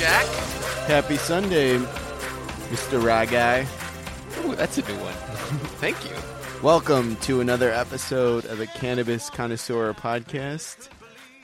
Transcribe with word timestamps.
Jack. 0.00 0.24
Happy 0.86 1.18
Sunday, 1.18 1.76
Mr. 1.76 3.04
Guy. 3.30 3.66
Ooh, 4.42 4.54
that's 4.54 4.78
a 4.78 4.82
new 4.90 4.98
one. 4.98 5.12
Thank 5.76 6.02
you. 6.06 6.16
Welcome 6.62 7.16
to 7.16 7.42
another 7.42 7.70
episode 7.70 8.46
of 8.46 8.56
the 8.56 8.66
Cannabis 8.66 9.28
Connoisseur 9.28 9.92
Podcast. 9.92 10.88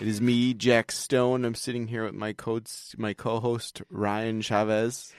It 0.01 0.09
is 0.09 0.23
me, 0.23 0.55
Jack 0.55 0.91
Stone. 0.91 1.45
I'm 1.45 1.55
sitting 1.55 1.87
here 1.89 2.07
with 2.07 2.15
my 2.15 2.33
co 2.33 2.63
my 2.97 3.13
co-host 3.13 3.83
Ryan 3.91 4.41
Chavez. 4.41 5.13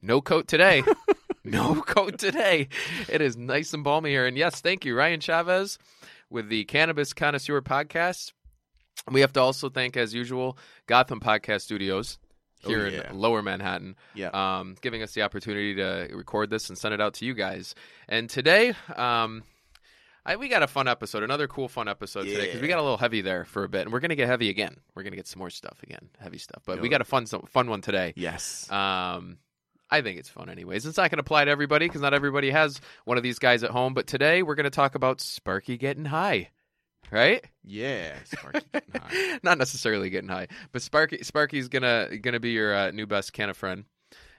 No 0.00 0.20
coat 0.20 0.46
today. 0.46 0.84
no 1.44 1.82
coat 1.82 2.18
today. 2.18 2.68
It 3.08 3.20
is 3.20 3.36
nice 3.36 3.74
and 3.74 3.82
balmy 3.82 4.10
here. 4.10 4.26
And 4.26 4.38
yes, 4.38 4.60
thank 4.60 4.84
you, 4.84 4.94
Ryan 4.94 5.18
Chavez, 5.18 5.76
with 6.30 6.48
the 6.48 6.64
Cannabis 6.66 7.12
Connoisseur 7.12 7.60
Podcast. 7.62 8.30
We 9.10 9.22
have 9.22 9.32
to 9.32 9.40
also 9.40 9.70
thank, 9.70 9.96
as 9.96 10.14
usual, 10.14 10.56
Gotham 10.86 11.18
Podcast 11.18 11.62
Studios 11.62 12.20
Oh, 12.64 12.68
here 12.68 12.88
yeah. 12.88 13.10
in 13.10 13.18
Lower 13.18 13.42
Manhattan, 13.42 13.96
Yeah. 14.14 14.30
um, 14.32 14.76
giving 14.80 15.02
us 15.02 15.12
the 15.12 15.22
opportunity 15.22 15.74
to 15.76 16.08
record 16.12 16.50
this 16.50 16.68
and 16.68 16.76
send 16.78 16.94
it 16.94 17.00
out 17.00 17.14
to 17.14 17.24
you 17.26 17.34
guys. 17.34 17.74
And 18.08 18.28
today, 18.30 18.72
um, 18.96 19.42
I, 20.24 20.36
we 20.36 20.48
got 20.48 20.62
a 20.62 20.66
fun 20.66 20.88
episode, 20.88 21.22
another 21.22 21.46
cool 21.46 21.68
fun 21.68 21.86
episode 21.86 22.24
today 22.24 22.46
because 22.46 22.60
we 22.60 22.66
got 22.68 22.78
a 22.78 22.82
little 22.82 22.96
heavy 22.96 23.20
there 23.20 23.44
for 23.44 23.62
a 23.62 23.68
bit, 23.68 23.82
and 23.82 23.92
we're 23.92 24.00
gonna 24.00 24.16
get 24.16 24.26
heavy 24.26 24.48
again. 24.50 24.76
We're 24.94 25.04
gonna 25.04 25.14
get 25.16 25.28
some 25.28 25.38
more 25.38 25.50
stuff 25.50 25.82
again, 25.84 26.08
heavy 26.18 26.38
stuff. 26.38 26.62
But 26.66 26.80
we 26.80 26.88
got 26.88 27.00
a 27.00 27.04
fun, 27.04 27.26
fun 27.26 27.70
one 27.70 27.80
today. 27.82 28.12
yes. 28.16 28.68
Um, 28.70 29.38
I 29.88 30.00
think 30.02 30.18
it's 30.18 30.28
fun, 30.28 30.48
anyways. 30.50 30.84
It's 30.84 30.96
not 30.96 31.12
going 31.12 31.18
to 31.18 31.20
apply 31.20 31.44
to 31.44 31.50
everybody 31.52 31.86
because 31.86 32.00
not 32.00 32.12
everybody 32.12 32.50
has 32.50 32.80
one 33.04 33.18
of 33.18 33.22
these 33.22 33.38
guys 33.38 33.62
at 33.62 33.70
home. 33.70 33.94
But 33.94 34.08
today 34.08 34.42
we're 34.42 34.56
going 34.56 34.64
to 34.64 34.70
talk 34.70 34.96
about 34.96 35.20
Sparky 35.20 35.76
getting 35.76 36.06
high, 36.06 36.48
right? 37.10 37.44
yeah. 37.64 38.14
Sparky 38.24 38.60
getting 38.72 39.00
high. 39.00 39.38
not 39.42 39.58
necessarily 39.58 40.10
getting 40.10 40.28
high, 40.28 40.48
but 40.72 40.82
Sparky 40.82 41.22
Sparky's 41.22 41.68
gonna 41.68 42.18
gonna 42.18 42.40
be 42.40 42.50
your 42.50 42.74
uh, 42.74 42.90
new 42.90 43.06
best 43.06 43.32
can 43.32 43.50
of 43.50 43.56
friend. 43.56 43.84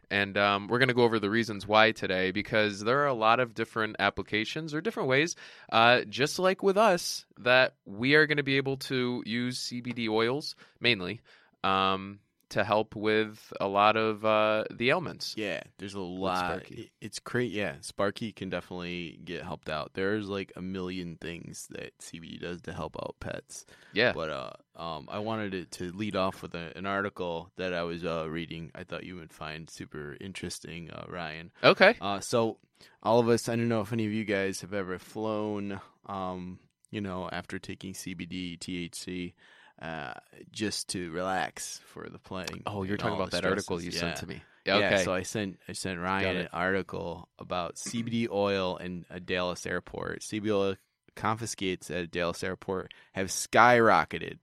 And 0.10 0.38
um, 0.38 0.68
we're 0.70 0.80
going 0.80 0.88
to 0.88 0.94
go 0.94 1.04
over 1.04 1.20
the 1.20 1.30
reasons 1.30 1.68
why 1.68 1.92
today 1.92 2.32
because 2.32 2.80
there 2.80 3.00
are 3.02 3.08
a 3.08 3.14
lot 3.14 3.42
of 3.42 3.54
different 3.54 3.98
applications 4.00 4.74
or 4.74 4.80
different 4.80 5.10
ways, 5.10 5.36
uh, 5.70 6.04
just 6.08 6.40
like 6.40 6.64
with 6.64 6.78
us, 6.78 7.26
that 7.40 7.74
we 7.86 8.16
are 8.16 8.26
going 8.26 8.38
to 8.38 8.44
be 8.44 8.56
able 8.56 8.78
to 8.78 9.22
use 9.26 9.68
CBD 9.68 10.08
oils 10.08 10.56
mainly 10.80 11.20
um, 11.64 12.20
to 12.50 12.64
help 12.64 12.96
with 12.96 13.52
a 13.60 13.68
lot 13.68 13.98
of 13.98 14.24
uh, 14.26 14.64
the 14.72 14.90
ailments. 14.90 15.36
Yeah, 15.38 15.62
there's 15.78 15.94
a 15.96 16.00
lot. 16.00 16.38
Sparky. 16.40 16.76
it- 16.76 16.90
It's 17.02 17.20
great. 17.20 17.52
Yeah, 17.52 17.76
Sparky 17.82 18.32
can 18.32 18.50
definitely 18.50 19.20
get 19.24 19.44
helped 19.44 19.70
out. 19.70 19.92
There's 19.94 20.28
like 20.30 20.52
a 20.56 20.62
million 20.62 21.18
things 21.20 21.68
that 21.72 21.98
CBD 22.00 22.40
does 22.40 22.62
to 22.64 22.74
help 22.74 22.96
out 23.02 23.16
pets. 23.20 23.66
Yeah. 23.94 24.14
But 24.14 24.30
uh, 24.30 24.82
um, 24.82 25.08
I 25.10 25.20
wanted 25.20 25.54
it 25.54 25.72
to 25.72 25.92
lead 25.92 26.16
off 26.16 26.42
with 26.42 26.54
a, 26.56 26.72
an 26.76 26.86
article 26.86 27.52
that 27.58 27.74
I 27.74 27.84
was 27.84 28.06
uh, 28.06 28.30
reading. 28.30 28.72
I 28.76 28.84
thought 28.84 29.04
you 29.04 29.16
would 29.16 29.34
find 29.34 29.70
super 29.70 30.16
interesting, 30.22 30.90
uh, 30.92 31.06
Ryan. 31.10 31.52
Okay. 31.64 31.96
Uh, 32.00 32.20
so 32.20 32.58
all 33.04 33.20
of 33.20 33.28
us, 33.30 33.50
I 33.50 33.56
don't 33.56 33.70
know 33.70 33.82
if 33.82 33.92
any 33.92 34.06
of 34.06 34.12
you 34.14 34.24
guys 34.26 34.62
have 34.62 34.74
ever 34.74 35.00
flown, 35.00 35.80
um, 36.06 36.60
you 36.92 37.02
know, 37.02 37.28
after 37.32 37.60
taking 37.60 37.94
CBD, 37.94 38.58
THC, 38.60 39.34
uh, 39.82 40.14
just 40.52 40.90
to 40.90 41.12
relax 41.12 41.80
for 41.94 42.08
the 42.10 42.20
plane. 42.20 42.64
Oh, 42.66 42.84
you're 42.84 42.98
talking 42.98 43.16
about 43.16 43.32
that 43.32 43.46
article 43.46 43.82
you 43.82 43.92
Yeah. 43.92 44.00
sent 44.00 44.16
to 44.18 44.28
me. 44.28 44.42
Yeah, 44.66 44.76
okay. 44.78 45.04
so 45.06 45.14
I 45.14 45.22
sent 45.24 45.60
I 45.70 45.72
sent 45.74 46.00
Ryan 46.00 46.36
an 46.38 46.50
article 46.52 47.30
about 47.40 47.76
CBD 47.76 48.28
oil 48.30 48.76
in 48.78 49.06
a 49.10 49.20
Dallas 49.20 49.66
airport. 49.66 50.22
CBD 50.22 50.52
oil 50.52 50.76
confiscates 51.16 51.90
at 51.90 51.98
a 52.04 52.08
Dallas 52.08 52.44
airport 52.44 52.94
have 53.14 53.28
skyrocketed. 53.28 54.40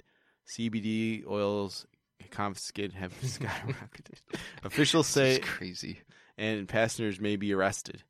CBD 0.49 1.27
oils 1.27 1.87
confiscated 2.31 2.95
have 2.95 3.12
skyrocketed. 3.22 4.19
Officials 4.65 5.06
say 5.06 5.41
crazy. 5.41 6.01
and 6.39 6.66
passengers 6.69 7.21
may 7.21 7.37
be 7.37 7.53
arrested. 7.53 8.03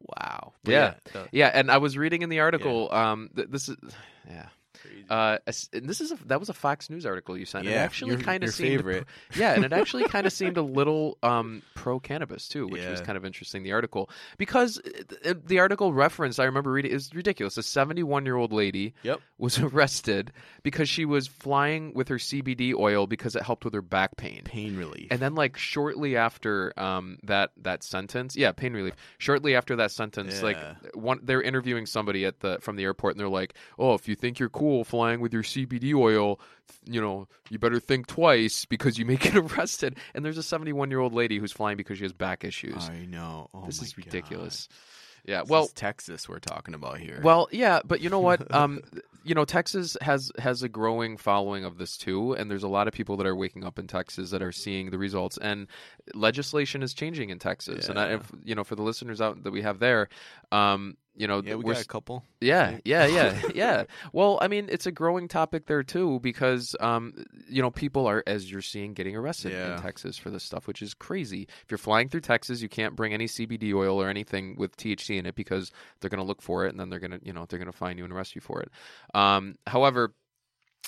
Wow. 0.00 0.54
But 0.64 0.72
Yeah. 0.72 0.94
the- 1.12 1.28
Yeah, 1.32 1.50
and 1.54 1.70
I 1.70 1.78
was 1.78 1.96
reading 1.96 2.22
in 2.22 2.28
the 2.30 2.40
article. 2.40 2.92
Um, 2.92 3.30
th- 3.34 3.48
this 3.48 3.68
is, 3.68 3.76
yeah. 4.28 4.48
Crazy. 4.84 5.04
Uh, 5.08 5.38
and 5.72 5.88
this 5.88 6.00
is 6.00 6.12
a, 6.12 6.16
that 6.26 6.40
was 6.40 6.48
a 6.48 6.54
Fox 6.54 6.90
News 6.90 7.06
article 7.06 7.36
you 7.36 7.44
sent. 7.44 7.66
it 7.66 7.70
Yeah, 7.70 7.76
actually 7.78 8.12
your- 8.12 8.20
kind 8.20 8.42
of 8.42 8.48
your 8.48 8.52
seemed 8.52 8.76
favorite. 8.78 9.06
yeah, 9.36 9.54
and 9.54 9.64
it 9.64 9.72
actually 9.80 10.04
kind 10.04 10.26
of 10.26 10.32
seemed 10.32 10.56
a 10.56 10.62
little 10.62 11.18
um, 11.22 11.62
pro 11.74 12.00
cannabis 12.00 12.48
too, 12.48 12.66
which 12.68 12.84
was 12.86 13.00
kind 13.00 13.16
of 13.16 13.24
interesting. 13.24 13.62
The 13.62 13.72
article 13.72 14.10
because 14.38 14.78
it, 14.84 15.12
it- 15.22 15.46
the 15.46 15.58
article 15.58 15.92
referenced, 15.92 16.40
I 16.40 16.44
remember 16.44 16.70
reading, 16.72 16.90
it 16.90 16.94
was 16.94 17.14
ridiculous. 17.14 17.56
A 17.56 17.62
71 17.62 18.24
year 18.24 18.36
old 18.36 18.52
lady 18.52 18.94
Yep. 19.02 19.20
was 19.38 19.58
arrested 19.60 20.32
because 20.62 20.88
she 20.88 21.04
was 21.04 21.26
flying 21.26 21.92
with 21.94 22.08
her 22.08 22.16
CBD 22.16 22.74
oil 22.74 23.06
because 23.06 23.36
it 23.36 23.42
helped 23.42 23.64
with 23.64 23.74
her 23.74 23.82
back 23.82 24.16
pain. 24.16 24.42
pain 24.44 24.76
relief. 24.76 25.08
And 25.10 25.20
then, 25.20 25.34
like 25.34 25.56
shortly 25.56 26.16
after 26.16 26.72
um, 26.78 27.18
that 27.24 27.50
that 27.62 27.82
sentence, 27.82 28.36
yeah, 28.36 28.52
pain 28.52 28.72
relief. 28.72 28.94
Shortly 29.18 29.54
after 29.54 29.76
that 29.76 29.90
sentence, 29.90 30.42
like 30.42 30.56
one, 30.94 31.20
they're 31.22 31.42
interviewing 31.42 31.86
somebody 31.86 32.24
at 32.24 32.40
the 32.40 32.58
from 32.60 32.76
the 32.76 32.84
airport, 32.84 33.14
and 33.14 33.20
they're 33.20 33.28
like, 33.28 33.54
"Oh, 33.78 33.94
if 33.94 34.08
you 34.08 34.14
think 34.14 34.38
you're 34.38 34.48
cool 34.48 34.73
flying 34.82 35.20
with 35.20 35.32
your 35.32 35.44
CBD 35.44 35.94
oil, 35.94 36.40
you 36.84 37.00
know, 37.00 37.28
you 37.50 37.58
better 37.60 37.78
think 37.78 38.08
twice 38.08 38.64
because 38.64 38.98
you 38.98 39.04
may 39.04 39.16
get 39.16 39.36
arrested." 39.36 39.98
And 40.14 40.24
there's 40.24 40.38
a 40.38 40.42
71 40.42 40.90
year 40.90 41.00
old 41.00 41.14
lady 41.14 41.38
who's 41.38 41.52
flying 41.52 41.76
because 41.76 41.98
she 41.98 42.04
has 42.04 42.12
back 42.12 42.42
issues. 42.42 42.88
I 42.88 43.06
know. 43.06 43.48
Oh 43.54 43.66
this 43.66 43.80
is 43.80 43.96
ridiculous. 43.96 44.66
God. 44.66 44.76
Yeah. 45.26 45.40
This 45.40 45.50
well, 45.50 45.68
Texas 45.68 46.28
we're 46.28 46.38
talking 46.38 46.74
about 46.74 46.98
here. 46.98 47.20
well, 47.22 47.48
yeah, 47.50 47.80
but 47.84 48.00
you 48.00 48.10
know 48.10 48.20
what? 48.20 48.50
Um, 48.54 48.80
you 49.24 49.34
know, 49.34 49.44
Texas 49.44 49.96
has 50.02 50.30
has 50.38 50.62
a 50.62 50.68
growing 50.68 51.16
following 51.16 51.64
of 51.64 51.78
this 51.78 51.96
too, 51.96 52.34
and 52.34 52.50
there's 52.50 52.62
a 52.62 52.68
lot 52.68 52.86
of 52.86 52.94
people 52.94 53.16
that 53.16 53.26
are 53.26 53.34
waking 53.34 53.64
up 53.64 53.78
in 53.78 53.86
Texas 53.86 54.30
that 54.30 54.42
are 54.42 54.52
seeing 54.52 54.90
the 54.90 54.98
results, 54.98 55.38
and 55.38 55.66
legislation 56.14 56.82
is 56.82 56.92
changing 56.92 57.30
in 57.30 57.38
Texas. 57.38 57.88
And 57.88 57.98
I, 57.98 58.12
if, 58.12 58.30
you 58.44 58.54
know, 58.54 58.64
for 58.64 58.76
the 58.76 58.82
listeners 58.82 59.20
out 59.20 59.42
that 59.44 59.50
we 59.50 59.62
have 59.62 59.78
there, 59.78 60.08
um, 60.52 60.96
you 61.16 61.26
know, 61.26 61.42
yeah, 61.44 61.54
we 61.54 61.64
we're 61.64 61.74
got 61.74 61.82
a 61.82 61.86
couple. 61.86 62.24
yeah, 62.40 62.78
yeah, 62.84 63.06
yeah, 63.06 63.40
yeah. 63.54 63.84
Well, 64.12 64.38
I 64.42 64.48
mean, 64.48 64.68
it's 64.70 64.86
a 64.86 64.92
growing 64.92 65.28
topic 65.28 65.66
there 65.66 65.82
too 65.82 66.18
because, 66.20 66.74
um, 66.80 67.24
you 67.48 67.62
know, 67.62 67.70
people 67.70 68.06
are, 68.06 68.22
as 68.26 68.50
you're 68.50 68.62
seeing, 68.62 68.94
getting 68.94 69.14
arrested 69.16 69.52
Yeah. 69.52 69.76
in 69.76 69.82
Texas 69.82 70.16
for 70.18 70.30
this 70.30 70.42
stuff, 70.44 70.66
which 70.66 70.82
is 70.82 70.94
crazy. 70.94 71.42
If 71.62 71.70
you're 71.70 71.78
flying 71.78 72.08
through 72.08 72.22
Texas, 72.22 72.60
you 72.62 72.68
can't 72.68 72.96
bring 72.96 73.14
any 73.14 73.26
CBD 73.26 73.72
oil 73.74 74.00
or 74.02 74.08
anything 74.08 74.56
with 74.56 74.76
THC 74.76 75.18
in 75.18 75.26
it 75.26 75.34
because 75.34 75.70
they're 76.00 76.10
going 76.10 76.18
to 76.18 76.26
look 76.26 76.42
for 76.42 76.66
it 76.66 76.70
and 76.70 76.80
then 76.80 76.90
they're 76.90 77.00
going 77.00 77.12
to, 77.12 77.20
you 77.22 77.32
know, 77.32 77.46
they're 77.48 77.58
going 77.58 77.70
to 77.70 77.76
find 77.76 77.98
you 77.98 78.04
and 78.04 78.12
arrest 78.12 78.34
you 78.34 78.40
for 78.40 78.60
it. 78.60 78.70
Um, 79.14 79.56
however. 79.66 80.12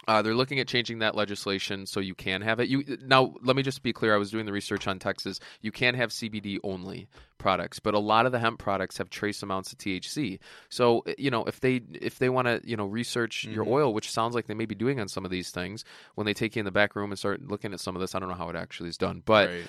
Uh, 0.07 0.23
they're 0.23 0.35
looking 0.35 0.61
at 0.61 0.69
changing 0.69 1.01
that 1.01 1.15
legislation 1.15 1.87
so 1.87 2.01
you 2.01 2.15
can 2.15 2.41
have 2.43 2.61
it. 2.61 2.69
You 2.69 2.85
now 3.03 3.35
let 3.43 3.57
me 3.57 3.63
just 3.63 3.83
be 3.83 3.93
clear. 3.93 4.15
I 4.15 4.19
was 4.19 4.31
doing 4.31 4.47
the 4.47 4.53
research 4.53 4.87
on 4.87 4.99
Texas. 4.99 5.41
You 5.63 5.73
can 5.73 5.95
have 5.95 6.11
CBD 6.11 6.59
only 6.63 7.09
products, 7.39 7.81
but 7.81 7.95
a 7.95 7.99
lot 7.99 8.25
of 8.27 8.31
the 8.33 8.39
hemp 8.39 8.59
products 8.59 8.99
have 8.99 9.11
trace 9.11 9.43
amounts 9.43 9.73
of 9.73 9.79
THC. 9.79 10.39
So 10.69 11.03
uh, 11.09 11.13
you 11.19 11.31
know 11.31 11.45
if 11.45 11.61
they 11.61 11.81
if 11.93 12.19
they 12.19 12.29
want 12.29 12.47
to 12.47 12.61
you 12.63 12.77
know 12.77 12.87
research 12.87 13.45
your 13.45 13.65
Mhm. 13.65 13.71
oil, 13.73 13.95
which 13.95 14.11
sounds 14.11 14.35
like 14.35 14.47
they 14.47 14.55
may 14.55 14.67
be 14.67 14.75
doing 14.75 15.01
on 15.01 15.09
some 15.09 15.25
of 15.25 15.31
these 15.31 15.51
things, 15.51 15.85
when 16.15 16.25
they 16.27 16.35
take 16.35 16.57
you 16.57 16.61
in 16.61 16.67
the 16.67 16.71
back 16.71 16.95
room 16.95 17.11
and 17.11 17.19
start 17.19 17.43
looking 17.49 17.73
at 17.73 17.81
some 17.81 17.97
of 17.97 18.01
this, 18.01 18.15
I 18.15 18.19
don't 18.21 18.29
know 18.29 18.35
how 18.37 18.51
it 18.51 18.57
actually 18.57 18.91
is 18.91 18.99
done, 18.99 19.23
but 19.25 19.49
Right. 19.49 19.67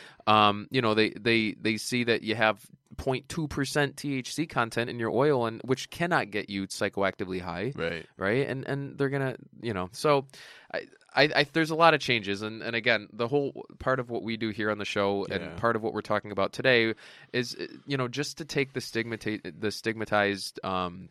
um, 0.49 0.67
you 0.71 0.81
know 0.81 0.93
they 0.93 1.09
they 1.11 1.53
they 1.59 1.77
see 1.77 2.03
that 2.03 2.21
you 2.21 2.35
have 2.35 2.63
0.2 2.97 3.49
percent 3.49 3.95
THC 3.95 4.49
content 4.49 4.89
in 4.89 4.99
your 4.99 5.11
oil, 5.11 5.45
and 5.45 5.61
which 5.63 5.89
cannot 5.89 6.31
get 6.31 6.49
you 6.49 6.67
psychoactively 6.67 7.39
high 7.41 7.73
Right. 7.75 8.05
right? 8.17 8.47
And 8.47 8.67
and 8.67 8.97
they're 8.97 9.09
gonna, 9.09 9.35
you 9.61 9.73
know, 9.73 9.89
so 9.91 10.25
I, 10.73 10.81
I, 11.15 11.23
I 11.35 11.47
there's 11.53 11.69
a 11.71 11.75
lot 11.75 11.93
of 11.93 11.99
changes, 11.99 12.41
and 12.41 12.61
and 12.61 12.75
again, 12.75 13.07
the 13.13 13.27
whole 13.27 13.65
part 13.79 13.99
of 13.99 14.09
what 14.09 14.23
we 14.23 14.37
do 14.37 14.49
here 14.49 14.69
on 14.69 14.77
the 14.77 14.85
show, 14.85 15.25
Yeah. 15.29 15.35
and 15.35 15.57
part 15.57 15.75
of 15.75 15.81
what 15.83 15.93
we're 15.93 16.01
talking 16.01 16.31
about 16.31 16.53
today, 16.53 16.93
is 17.33 17.55
you 17.85 17.97
know 17.97 18.07
just 18.07 18.37
to 18.39 18.45
take 18.45 18.73
the 18.73 18.81
stigmata- 18.81 19.41
the 19.59 19.71
stigmatized 19.71 20.59
um, 20.63 21.09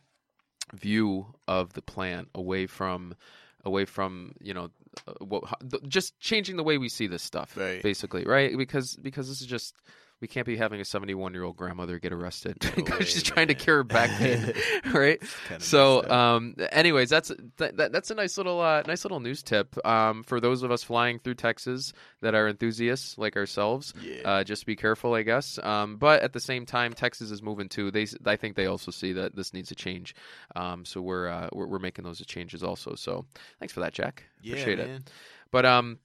view 0.74 1.26
of 1.48 1.72
the 1.72 1.82
plant 1.82 2.28
away 2.34 2.66
from 2.66 3.14
away 3.64 3.84
from 3.84 4.32
you 4.40 4.54
know 4.54 4.70
uh, 5.08 5.12
what 5.24 5.42
just 5.88 6.18
changing 6.20 6.56
the 6.56 6.62
way 6.62 6.78
we 6.78 6.88
see 6.88 7.06
this 7.08 7.22
stuff 7.22 7.56
Right. 7.56 7.82
basically 7.82 8.24
right 8.24 8.56
because 8.56 8.94
because 8.96 9.28
this 9.28 9.40
is 9.40 9.46
just 9.46 9.74
we 10.20 10.28
can't 10.28 10.46
be 10.46 10.56
having 10.56 10.80
a 10.80 10.84
71 10.84 11.34
year 11.34 11.42
old 11.42 11.56
grandmother 11.56 11.98
get 11.98 12.12
arrested 12.12 12.58
because 12.76 13.08
she's 13.08 13.24
way, 13.24 13.34
trying 13.34 13.48
to 13.48 13.54
man. 13.54 13.62
cure 13.62 13.76
her 13.76 13.84
back 13.84 14.10
pain 14.18 14.52
right 14.92 15.22
so 15.58 16.08
um 16.08 16.54
anyways 16.72 17.10
that's 17.10 17.32
that, 17.56 17.76
that 17.76 17.92
that's 17.92 18.10
a 18.10 18.14
nice 18.14 18.36
little 18.36 18.60
uh, 18.60 18.82
nice 18.86 19.04
little 19.04 19.20
news 19.20 19.42
tip 19.42 19.76
um 19.86 20.22
for 20.22 20.40
those 20.40 20.62
of 20.62 20.70
us 20.70 20.82
flying 20.82 21.18
through 21.18 21.34
texas 21.34 21.92
that 22.20 22.34
are 22.34 22.48
enthusiasts 22.48 23.18
like 23.18 23.36
ourselves 23.36 23.92
yeah. 24.02 24.20
uh, 24.24 24.44
just 24.44 24.66
be 24.66 24.76
careful, 24.76 25.14
I 25.14 25.22
guess. 25.22 25.58
Um, 25.62 25.96
but 25.96 26.22
at 26.22 26.32
the 26.32 26.40
same 26.40 26.66
time, 26.66 26.92
Texas 26.92 27.30
is 27.30 27.42
moving 27.42 27.68
too. 27.68 27.90
They, 27.90 28.06
I 28.24 28.36
think 28.36 28.56
they 28.56 28.66
also 28.66 28.90
see 28.90 29.12
that 29.14 29.34
this 29.36 29.52
needs 29.52 29.68
to 29.68 29.74
change. 29.74 30.14
Um, 30.54 30.84
so 30.84 31.00
we're, 31.00 31.28
uh, 31.28 31.48
we're 31.52 31.66
we're 31.66 31.78
making 31.78 32.04
those 32.04 32.24
changes 32.26 32.62
also. 32.62 32.94
So 32.94 33.26
thanks 33.58 33.72
for 33.74 33.80
that, 33.80 33.92
Jack. 33.92 34.24
yeah, 34.42 34.52
appreciate 34.52 34.78
it. 34.78 35.10
But 35.50 35.66
um, 35.66 35.98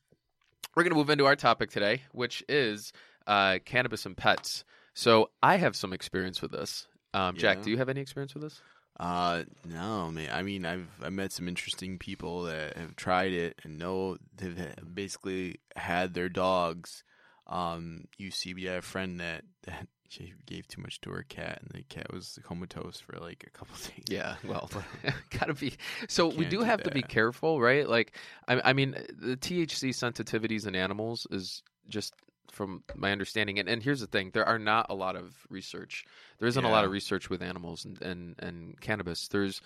we're 0.75 0.83
gonna 0.83 0.95
move 0.95 1.09
into 1.09 1.25
our 1.25 1.35
topic 1.35 1.71
today, 1.71 2.01
which 2.11 2.43
is 2.49 2.93
uh, 3.27 3.59
cannabis 3.65 4.05
and 4.05 4.15
pets. 4.17 4.63
So 4.93 5.29
I 5.41 5.57
have 5.57 5.75
some 5.75 5.93
experience 5.93 6.41
with 6.41 6.51
this. 6.51 6.87
Um, 7.13 7.35
Jack, 7.37 7.57
Yeah. 7.59 7.63
do 7.63 7.71
you 7.71 7.77
have 7.77 7.89
any 7.89 8.01
experience 8.01 8.33
with 8.33 8.43
this? 8.43 8.61
Uh, 8.99 9.43
no, 9.65 10.11
man. 10.11 10.29
I 10.31 10.43
mean, 10.43 10.65
I've 10.65 10.87
I 11.01 11.09
met 11.09 11.31
some 11.31 11.47
interesting 11.47 11.97
people 11.97 12.43
that 12.43 12.77
have 12.77 12.95
tried 12.95 13.31
it 13.31 13.57
and 13.63 13.77
know 13.79 14.17
they've 14.35 14.57
ha- 14.57 14.83
basically 14.93 15.59
had 15.75 16.13
their 16.13 16.29
dogs 16.29 17.03
um, 17.47 18.05
use 18.17 18.35
CBD. 18.37 18.69
I 18.69 18.73
have 18.75 18.83
a 18.83 18.87
friend 18.87 19.19
that 19.19 19.43
that 19.63 19.87
she 20.09 20.33
gave 20.45 20.67
too 20.67 20.81
much 20.81 20.99
to 21.01 21.09
her 21.11 21.23
cat, 21.23 21.61
and 21.61 21.71
the 21.73 21.83
cat 21.83 22.11
was 22.13 22.37
comatose 22.43 22.99
for 22.99 23.17
like 23.19 23.43
a 23.47 23.49
couple 23.49 23.75
days. 23.87 24.03
Yeah, 24.09 24.35
well, 24.45 24.69
gotta 25.39 25.53
be. 25.53 25.73
So 26.07 26.27
we 26.27 26.35
Can't 26.35 26.49
do 26.49 26.57
do 26.59 26.63
have 26.63 26.83
to 26.83 26.91
be 26.91 27.01
that. 27.01 27.09
careful, 27.09 27.59
right? 27.61 27.87
Like, 27.87 28.17
I, 28.47 28.61
I 28.65 28.73
mean, 28.73 28.91
the 29.17 29.35
THC 29.37 29.89
sensitivities 29.89 30.67
in 30.67 30.75
animals 30.75 31.25
is 31.31 31.63
just 31.87 32.13
from 32.51 32.83
my 32.95 33.11
understanding. 33.11 33.59
And, 33.59 33.67
and 33.67 33.81
here's 33.81 33.99
the 33.99 34.07
thing: 34.07 34.31
there 34.33 34.45
are 34.45 34.59
not 34.59 34.87
a 34.89 34.95
lot 34.95 35.15
of 35.15 35.33
research. 35.49 36.05
There 36.39 36.47
isn't 36.47 36.63
a 36.63 36.69
lot 36.69 36.85
of 36.85 36.91
research 36.91 37.29
with 37.29 37.41
animals 37.41 37.85
and, 37.85 38.01
and 38.01 38.35
and 38.39 38.79
cannabis. 38.81 39.27
There's 39.27 39.61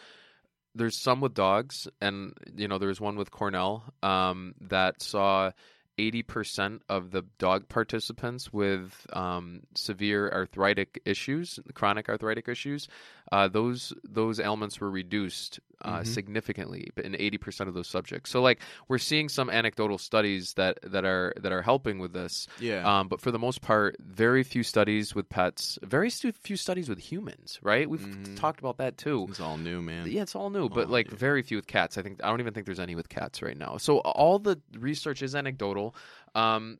there's 0.75 1.01
some 1.01 1.21
with 1.21 1.33
dogs, 1.33 1.87
and 2.01 2.33
you 2.55 2.67
know, 2.67 2.77
there 2.77 2.89
was 2.89 3.01
one 3.01 3.15
with 3.15 3.31
Cornell 3.31 3.83
um, 4.03 4.55
that 4.61 5.01
saw. 5.01 5.51
80% 5.97 6.81
of 6.89 7.11
the 7.11 7.23
dog 7.39 7.67
participants 7.69 8.51
with 8.53 9.05
um, 9.13 9.61
severe 9.75 10.29
arthritic 10.31 11.01
issues, 11.05 11.59
chronic 11.73 12.09
arthritic 12.09 12.47
issues, 12.47 12.87
uh, 13.31 13.47
those 13.47 13.93
those 14.03 14.39
ailments 14.39 14.79
were 14.79 14.89
reduced 14.91 15.59
uh, 15.81 15.99
Mhm. 15.99 16.07
significantly 16.07 16.89
in 17.03 17.15
80% 17.15 17.67
of 17.67 17.73
those 17.73 17.87
subjects. 17.89 18.31
So 18.31 18.41
like 18.41 18.61
we're 18.87 18.97
seeing 18.97 19.27
some 19.27 19.49
anecdotal 19.49 19.97
studies 19.97 20.53
that 20.53 20.79
that 20.83 21.03
are 21.03 21.33
that 21.41 21.51
are 21.51 21.61
helping 21.61 21.99
with 21.99 22.13
this. 22.13 22.47
Yeah. 22.61 22.81
Um, 22.99 23.09
but 23.09 23.19
for 23.19 23.29
the 23.29 23.37
most 23.39 23.61
part, 23.61 23.97
very 23.99 24.43
few 24.43 24.63
studies 24.63 25.13
with 25.13 25.27
pets, 25.27 25.77
very 25.83 26.09
few 26.09 26.55
studies 26.55 26.87
with 26.87 26.99
humans, 26.99 27.59
right? 27.61 27.89
We've 27.89 27.99
Mhm. 27.99 28.37
talked 28.37 28.59
about 28.61 28.77
that 28.77 28.97
too. 28.97 29.27
it's 29.29 29.41
all 29.41 29.57
new, 29.57 29.81
man. 29.81 30.07
Yeah, 30.09 30.21
it's 30.21 30.33
all 30.35 30.49
new, 30.49 30.69
but 30.69 30.89
like 30.89 31.11
very 31.11 31.41
few 31.43 31.57
with 31.57 31.67
cats. 31.67 31.97
I 31.97 32.01
think 32.03 32.23
I 32.23 32.29
don't 32.29 32.39
even 32.39 32.53
think 32.53 32.65
there's 32.67 32.79
any 32.79 32.95
with 32.95 33.09
cats 33.09 33.41
right 33.41 33.57
now. 33.57 33.75
So 33.77 33.97
all 33.99 34.39
the 34.39 34.61
research 34.79 35.21
is 35.21 35.35
anecdotal. 35.35 35.84
Um, 36.33 36.79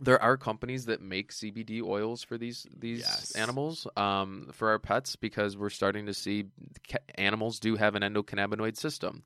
there 0.00 0.20
are 0.20 0.36
companies 0.36 0.86
that 0.86 1.00
make 1.00 1.30
CBD 1.30 1.80
oils 1.82 2.22
for 2.24 2.36
these 2.36 2.66
these 2.76 3.00
Yes. 3.00 3.32
animals 3.36 3.86
um, 3.96 4.48
for 4.52 4.70
our 4.70 4.78
pets 4.78 5.14
because 5.16 5.56
we're 5.56 5.70
starting 5.70 6.06
to 6.06 6.14
see 6.14 6.46
ca- 6.90 6.98
animals 7.14 7.60
do 7.60 7.76
have 7.76 7.94
an 7.94 8.02
endocannabinoid 8.02 8.76
system. 8.76 9.22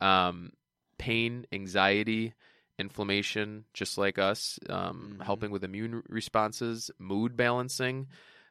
Um, 0.00 0.52
pain, 0.98 1.46
anxiety, 1.52 2.32
inflammation, 2.78 3.64
just 3.74 3.98
like 3.98 4.18
us, 4.18 4.58
um, 4.70 5.16
Mhm. 5.18 5.24
helping 5.24 5.50
with 5.50 5.64
immune 5.64 6.02
responses, 6.08 6.90
mood 6.98 7.36
balancing. 7.36 8.08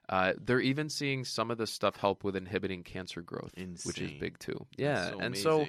Uh, 0.07 0.33
they're 0.39 0.59
even 0.59 0.89
seeing 0.89 1.23
some 1.25 1.49
of 1.49 1.57
the 1.57 1.65
stuff 1.65 1.95
help 1.95 2.23
with 2.23 2.35
inhibiting 2.35 2.83
cancer 2.83 3.21
growth, 3.21 3.53
which 3.83 4.01
is 4.01 4.11
big 4.11 4.37
too. 4.37 4.67
Yeah, 4.77 5.09
so 5.09 5.19
and 5.19 5.35
so 5.37 5.67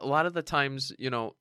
a 0.00 0.06
lot 0.06 0.26
of 0.26 0.34
the 0.34 0.42
times, 0.42 0.92
you 0.98 1.10
know, 1.10 1.34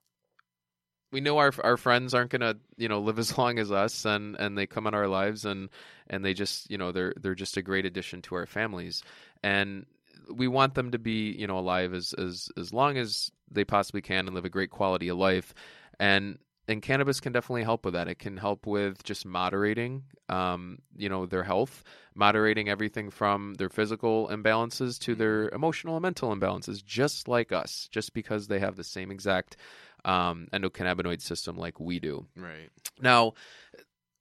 we 1.16 1.22
know 1.22 1.38
our 1.38 1.54
our 1.64 1.78
friends 1.78 2.14
aren't 2.14 2.30
gonna, 2.32 2.58
you 2.76 2.90
know, 2.90 3.00
live 3.00 3.18
as 3.20 3.38
long 3.38 3.58
as 3.58 3.72
us, 3.72 4.04
and 4.04 4.36
and 4.36 4.58
they 4.58 4.68
come 4.68 4.86
in 4.86 4.94
our 4.94 5.08
lives, 5.08 5.46
and 5.46 5.70
and 6.10 6.26
they 6.26 6.34
just, 6.34 6.70
you 6.70 6.78
know, 6.78 6.92
they're 6.92 7.14
they're 7.22 7.36
just 7.36 7.56
a 7.56 7.62
great 7.62 7.86
addition 7.86 8.22
to 8.24 8.36
our 8.36 8.46
families, 8.46 9.02
and 9.42 9.86
we 10.30 10.50
want 10.50 10.74
them 10.74 10.92
to 10.92 11.00
be, 11.00 11.32
you 11.32 11.48
know, 11.48 11.58
alive 11.58 11.94
as 11.94 12.12
as 12.14 12.50
as 12.58 12.74
long 12.74 12.98
as 12.98 13.32
they 13.50 13.64
possibly 13.64 14.02
can 14.02 14.28
and 14.28 14.36
live 14.36 14.44
a 14.44 14.50
great 14.50 14.72
quality 14.72 15.08
of 15.08 15.18
life, 15.18 15.54
and 16.02 16.38
and 16.68 16.82
cannabis 16.82 17.22
can 17.22 17.32
definitely 17.32 17.64
help 17.64 17.86
with 17.86 17.94
that. 17.94 18.10
It 18.10 18.20
can 18.20 18.36
help 18.36 18.68
with 18.68 19.02
just 19.04 19.26
moderating, 19.26 20.04
um, 20.28 20.80
you 20.98 21.08
know, 21.08 21.26
their 21.26 21.44
health, 21.44 21.82
moderating 22.14 22.68
everything 22.68 23.10
from 23.10 23.54
their 23.54 23.70
physical 23.70 24.28
imbalances 24.28 25.00
to 25.02 25.16
their 25.16 25.48
emotional 25.50 25.96
and 25.96 26.02
mental 26.02 26.36
imbalances, 26.36 26.84
just 26.84 27.30
like 27.30 27.54
us, 27.54 27.88
just 27.90 28.14
because 28.14 28.48
they 28.48 28.60
have 28.60 28.76
the 28.76 28.84
same 28.84 29.12
exact 29.12 29.56
um, 30.06 30.48
endocannabinoid 30.54 31.22
system 31.22 31.58
like 31.58 31.80
we 31.80 32.00
do. 32.00 32.26
right. 32.38 32.70
Now, 33.02 33.34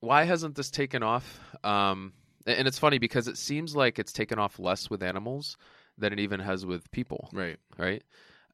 why 0.00 0.24
hasn't 0.24 0.54
this 0.56 0.70
taken 0.70 1.02
off? 1.02 1.40
Um, 1.62 2.12
and 2.46 2.66
it's 2.68 2.78
funny 2.78 2.98
because 2.98 3.28
it 3.28 3.38
seems 3.38 3.74
like 3.76 3.98
it's 3.98 4.12
taken 4.12 4.38
off 4.38 4.58
less 4.58 4.90
with 4.90 5.02
animals 5.02 5.56
than 5.96 6.12
it 6.12 6.18
even 6.18 6.40
has 6.40 6.66
with 6.66 6.90
people, 6.90 7.30
Right. 7.32 7.56
right? 7.78 8.02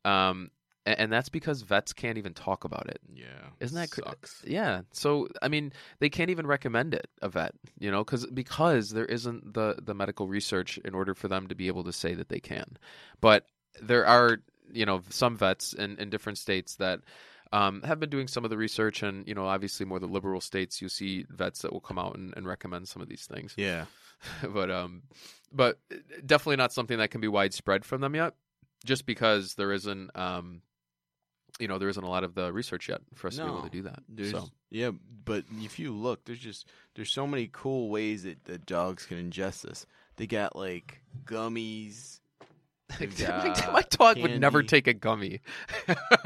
Um, 0.04 0.50
and 0.86 1.12
that's 1.12 1.28
because 1.28 1.62
vets 1.62 1.92
can't 1.92 2.18
even 2.18 2.34
talk 2.34 2.64
about 2.64 2.88
it. 2.88 3.00
Yeah. 3.12 3.26
Isn't 3.60 3.76
that 3.76 3.90
sucks? 3.90 4.42
Yeah. 4.46 4.82
So 4.92 5.28
I 5.42 5.48
mean, 5.48 5.72
they 5.98 6.08
can't 6.08 6.30
even 6.30 6.46
recommend 6.46 6.94
it 6.94 7.08
a 7.20 7.28
vet, 7.28 7.54
you 7.78 7.90
know, 7.90 8.02
because 8.02 8.26
because 8.26 8.90
there 8.90 9.04
isn't 9.04 9.52
the 9.54 9.76
the 9.82 9.94
medical 9.94 10.26
research 10.26 10.78
in 10.78 10.94
order 10.94 11.14
for 11.14 11.28
them 11.28 11.48
to 11.48 11.54
be 11.54 11.66
able 11.68 11.84
to 11.84 11.92
say 11.92 12.14
that 12.14 12.28
they 12.30 12.40
can. 12.40 12.78
But 13.20 13.44
there 13.80 14.06
are, 14.06 14.38
you 14.72 14.86
know, 14.86 15.02
some 15.10 15.36
vets 15.36 15.72
in 15.72 15.98
in 15.98 16.10
different 16.10 16.38
states 16.38 16.76
that. 16.76 17.00
Um, 17.52 17.82
have 17.82 17.98
been 17.98 18.10
doing 18.10 18.28
some 18.28 18.44
of 18.44 18.50
the 18.50 18.56
research, 18.56 19.02
and 19.02 19.26
you 19.26 19.34
know, 19.34 19.44
obviously, 19.44 19.84
more 19.84 19.98
the 19.98 20.06
liberal 20.06 20.40
states, 20.40 20.80
you 20.80 20.88
see 20.88 21.26
vets 21.30 21.62
that 21.62 21.72
will 21.72 21.80
come 21.80 21.98
out 21.98 22.14
and, 22.14 22.32
and 22.36 22.46
recommend 22.46 22.86
some 22.86 23.02
of 23.02 23.08
these 23.08 23.26
things. 23.26 23.54
Yeah. 23.56 23.86
but 24.54 24.70
um, 24.70 25.02
but 25.52 25.80
definitely 26.24 26.58
not 26.58 26.72
something 26.72 26.98
that 26.98 27.10
can 27.10 27.20
be 27.20 27.26
widespread 27.26 27.84
from 27.84 28.02
them 28.02 28.14
yet, 28.14 28.34
just 28.84 29.04
because 29.04 29.54
there 29.54 29.72
isn't 29.72 30.12
um, 30.14 30.62
you 31.58 31.68
know, 31.68 31.78
there 31.78 31.88
isn't 31.88 32.02
a 32.02 32.08
lot 32.08 32.24
of 32.24 32.34
the 32.34 32.52
research 32.52 32.88
yet 32.88 33.00
for 33.14 33.28
us 33.28 33.36
to 33.36 33.42
be 33.42 33.48
able 33.48 33.62
to 33.62 33.70
do 33.70 33.82
that. 33.82 34.00
So 34.30 34.48
Yeah, 34.70 34.90
but 35.24 35.44
if 35.58 35.78
you 35.78 35.92
look, 35.92 36.24
there's 36.24 36.38
just 36.38 36.66
there's 36.94 37.10
so 37.10 37.26
many 37.26 37.48
cool 37.52 37.90
ways 37.90 38.22
that, 38.22 38.44
that 38.44 38.66
dogs 38.66 39.04
can 39.06 39.30
ingest 39.30 39.62
this. 39.62 39.86
They 40.16 40.26
got 40.26 40.56
like 40.56 41.02
gummies. 41.24 42.19
My 43.72 43.84
dog 43.90 44.18
would 44.18 44.40
never 44.40 44.62
take 44.62 44.86
a 44.86 44.94
gummy. 44.94 45.40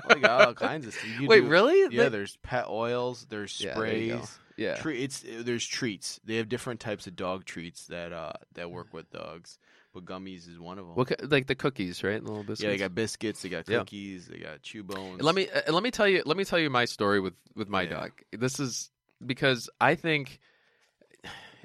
They 0.08 0.20
got 0.20 0.46
all 0.49 0.55
kinds 0.55 0.87
of 0.87 0.94
stuff. 0.94 1.06
You 1.20 1.26
Wait, 1.28 1.40
do- 1.40 1.49
really? 1.49 1.94
Yeah, 1.94 2.05
They- 2.05 2.08
there's 2.11 2.37
pet 2.43 2.66
oils. 2.69 3.26
There's 3.28 3.61
Yeah, 3.61 3.75
there 3.75 3.75
sprays. 3.76 4.38
yeah. 4.56 4.75
Tre- 4.76 5.02
it's 5.02 5.25
there's 5.26 5.66
treats. 5.66 6.20
They 6.25 6.37
have 6.37 6.49
different 6.49 6.81
types 6.81 7.06
of 7.06 7.16
dog 7.16 7.44
treats 7.44 7.87
that 7.88 8.12
uh 8.12 8.32
that 8.55 8.70
work 8.70 8.93
with 8.93 9.11
dogs. 9.11 9.58
But 9.93 10.06
gummies 10.06 10.49
is 10.49 10.58
one 10.58 10.78
of 10.81 10.87
them. 10.87 10.96
What 10.96 11.12
like 11.31 11.46
the 11.46 11.55
cookies, 11.55 12.02
right? 12.02 12.20
The 12.20 12.26
little 12.28 12.43
biscuits. 12.43 12.62
yeah, 12.62 12.70
they 12.70 12.78
got 12.78 12.94
biscuits. 12.96 13.43
They 13.43 13.49
got 13.49 13.69
Yeah. 13.69 13.78
cookies. 13.78 14.26
They 14.26 14.38
got 14.38 14.61
chew 14.62 14.82
bones. 14.82 15.22
Let 15.22 15.34
me 15.37 15.49
uh, 15.49 15.72
let 15.72 15.82
me 15.84 15.90
tell 15.93 16.08
you 16.08 16.22
let 16.26 16.37
me 16.37 16.44
tell 16.44 16.58
you 16.58 16.69
my 16.70 16.84
story 16.84 17.20
with 17.20 17.34
with 17.55 17.69
my 17.69 17.82
Yeah. 17.82 17.90
dog. 17.90 18.12
This 18.32 18.58
is 18.58 18.90
because 19.25 19.70
I 19.81 19.94
think 19.94 20.40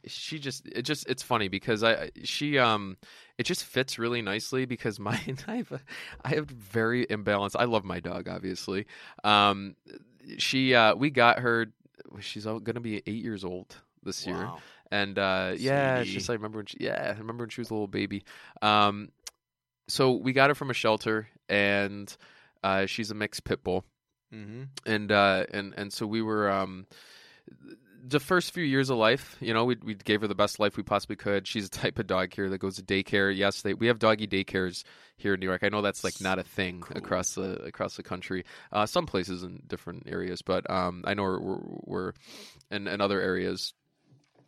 she 0.06 0.40
just 0.40 0.68
it 0.68 0.84
just 0.84 1.08
it's 1.08 1.24
funny 1.24 1.48
because 1.48 1.84
I 1.84 2.12
she 2.24 2.58
um 2.58 2.98
it 3.38 3.44
just 3.44 3.64
fits 3.64 3.98
really 4.00 4.22
nicely 4.22 4.66
because 4.66 5.00
my 5.00 5.20
I 5.48 5.56
have 5.58 5.84
I 6.24 6.30
have 6.30 6.50
very 6.50 7.06
imbalanced. 7.06 7.56
I 7.58 7.66
love 7.66 7.84
my 7.84 8.00
dog 8.00 8.28
obviously. 8.28 8.86
Um 9.24 9.76
she 10.38 10.74
uh 10.76 10.96
we 10.96 11.10
got 11.10 11.40
her 11.40 11.68
she's 12.20 12.46
going 12.46 12.64
to 12.64 12.80
be 12.80 12.98
8 13.06 13.08
years 13.08 13.44
old 13.44 13.76
this 14.04 14.26
year. 14.26 14.38
Wow. 14.38 14.60
And 14.92 15.20
uh, 15.20 15.54
yeah, 15.58 16.00
it's 16.00 16.10
just 16.10 16.30
I 16.30 16.34
remember 16.34 16.58
when 16.60 16.66
she, 16.66 16.78
yeah, 16.80 17.14
I 17.16 17.20
remember 17.20 17.44
when 17.44 17.50
she 17.50 17.62
was 17.62 17.70
a 17.70 17.74
little 17.74 17.88
baby. 17.88 18.24
Um, 18.64 19.10
so 19.88 20.14
we 20.14 20.34
got 20.34 20.50
her 20.50 20.56
from 20.56 20.72
a 20.72 20.74
shelter, 20.74 21.28
and 21.48 22.16
uh, 22.64 22.88
she's 22.88 23.12
a 23.12 23.14
mixed 23.16 23.44
pit 23.44 23.64
bull, 23.64 23.86
Mm-hmm. 24.34 24.64
and 24.88 25.12
uh, 25.12 25.46
and 25.52 25.76
and 25.78 25.94
so 25.94 26.08
we 26.08 26.24
were 26.24 26.50
um, 26.50 26.88
the 28.06 28.20
first 28.20 28.54
few 28.54 28.64
years 28.64 28.90
of 28.90 28.98
life. 28.98 29.36
You 29.40 29.54
know, 29.54 29.66
we 29.66 29.78
we 29.84 29.96
gave 29.96 30.22
her 30.22 30.28
the 30.28 30.36
best 30.36 30.60
life 30.60 30.78
we 30.78 30.84
possibly 30.84 31.16
could. 31.16 31.48
She's 31.48 31.66
a 31.66 31.70
type 31.84 32.00
of 32.00 32.08
dog 32.08 32.34
here 32.34 32.50
that 32.50 32.58
goes 32.60 32.76
to 32.78 32.84
daycare. 32.84 33.36
Yes, 33.36 33.62
they, 33.62 33.74
we 33.74 33.88
have 33.88 34.00
doggy 34.00 34.28
daycares 34.28 34.84
here 35.18 35.34
in 35.34 35.40
New 35.40 35.46
York. 35.48 35.64
I 35.64 35.70
know 35.70 35.82
that's 35.82 36.04
like 36.04 36.22
not 36.22 36.40
a 36.40 36.44
thing 36.44 36.82
Cool. 36.82 36.98
across 36.98 37.34
the 37.36 37.54
across 37.64 37.96
the 37.96 38.04
country. 38.04 38.46
Uh, 38.72 38.86
some 38.86 39.06
places 39.06 39.44
in 39.44 39.62
different 39.68 40.04
areas, 40.08 40.42
but 40.42 40.70
um, 40.70 41.04
I 41.06 41.14
know 41.14 41.24
we're, 41.24 41.40
we're, 41.40 41.60
we're 41.86 42.14
in, 42.72 42.88
in 42.88 43.02
other 43.02 43.22
areas. 43.22 43.74